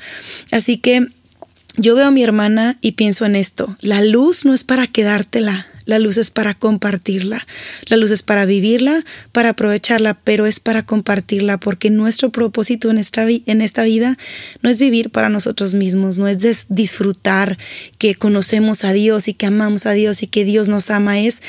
Así 0.51 0.77
que 0.77 1.07
yo 1.77 1.95
veo 1.95 2.07
a 2.07 2.11
mi 2.11 2.23
hermana 2.23 2.77
y 2.81 2.93
pienso 2.93 3.25
en 3.25 3.35
esto. 3.35 3.77
La 3.81 4.01
luz 4.01 4.45
no 4.45 4.53
es 4.53 4.63
para 4.63 4.87
quedártela, 4.87 5.67
la 5.85 5.99
luz 5.99 6.17
es 6.17 6.31
para 6.31 6.55
compartirla. 6.55 7.45
La 7.87 7.97
luz 7.97 8.11
es 8.11 8.23
para 8.23 8.45
vivirla, 8.45 9.05
para 9.31 9.49
aprovecharla, 9.49 10.15
pero 10.15 10.45
es 10.45 10.59
para 10.59 10.85
compartirla 10.85 11.59
porque 11.59 11.89
nuestro 11.91 12.31
propósito 12.31 12.89
en 12.89 12.97
esta, 12.97 13.27
en 13.29 13.61
esta 13.61 13.83
vida 13.83 14.17
no 14.61 14.69
es 14.69 14.79
vivir 14.79 15.11
para 15.11 15.29
nosotros 15.29 15.75
mismos, 15.75 16.17
no 16.17 16.27
es 16.27 16.67
disfrutar 16.69 17.57
que 17.97 18.15
conocemos 18.15 18.83
a 18.83 18.93
Dios 18.93 19.27
y 19.27 19.33
que 19.33 19.45
amamos 19.45 19.85
a 19.85 19.91
Dios 19.91 20.23
y 20.23 20.27
que 20.27 20.43
Dios 20.43 20.67
nos 20.67 20.89
ama, 20.89 21.19
es 21.19 21.41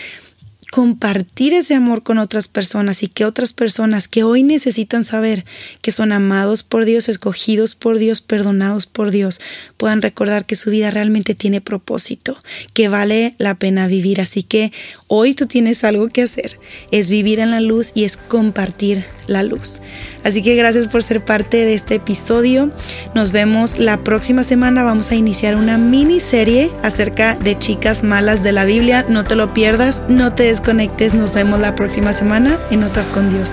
compartir 0.76 1.54
ese 1.54 1.74
amor 1.74 2.02
con 2.02 2.18
otras 2.18 2.48
personas 2.48 3.02
y 3.02 3.08
que 3.08 3.24
otras 3.24 3.54
personas 3.54 4.08
que 4.08 4.24
hoy 4.24 4.42
necesitan 4.42 5.04
saber 5.04 5.46
que 5.80 5.90
son 5.90 6.12
amados 6.12 6.64
por 6.64 6.84
Dios, 6.84 7.08
escogidos 7.08 7.74
por 7.74 7.96
Dios, 7.96 8.20
perdonados 8.20 8.86
por 8.86 9.10
Dios, 9.10 9.40
puedan 9.78 10.02
recordar 10.02 10.44
que 10.44 10.54
su 10.54 10.68
vida 10.68 10.90
realmente 10.90 11.34
tiene 11.34 11.62
propósito, 11.62 12.36
que 12.74 12.88
vale 12.88 13.36
la 13.38 13.54
pena 13.54 13.86
vivir. 13.86 14.20
Así 14.20 14.42
que 14.42 14.70
hoy 15.06 15.32
tú 15.32 15.46
tienes 15.46 15.82
algo 15.82 16.08
que 16.08 16.20
hacer, 16.20 16.58
es 16.90 17.08
vivir 17.08 17.40
en 17.40 17.52
la 17.52 17.62
luz 17.62 17.92
y 17.94 18.04
es 18.04 18.18
compartir 18.18 19.02
la 19.28 19.42
luz. 19.42 19.80
Así 20.24 20.42
que 20.42 20.56
gracias 20.56 20.88
por 20.88 21.02
ser 21.02 21.24
parte 21.24 21.64
de 21.64 21.72
este 21.72 21.94
episodio. 21.94 22.70
Nos 23.14 23.32
vemos 23.32 23.78
la 23.78 24.04
próxima 24.04 24.42
semana. 24.42 24.82
Vamos 24.82 25.10
a 25.10 25.14
iniciar 25.14 25.56
una 25.56 25.78
miniserie 25.78 26.70
acerca 26.82 27.34
de 27.36 27.58
chicas 27.58 28.02
malas 28.02 28.42
de 28.42 28.52
la 28.52 28.66
Biblia. 28.66 29.06
No 29.08 29.24
te 29.24 29.36
lo 29.36 29.54
pierdas, 29.54 30.02
no 30.08 30.34
te 30.34 30.44
des 30.44 30.60
desconectes. 30.66 31.14
Nos 31.14 31.32
vemos 31.32 31.60
la 31.60 31.76
próxima 31.76 32.12
semana 32.12 32.58
en 32.72 32.80
Notas 32.80 33.08
con 33.08 33.30
Dios. 33.30 33.52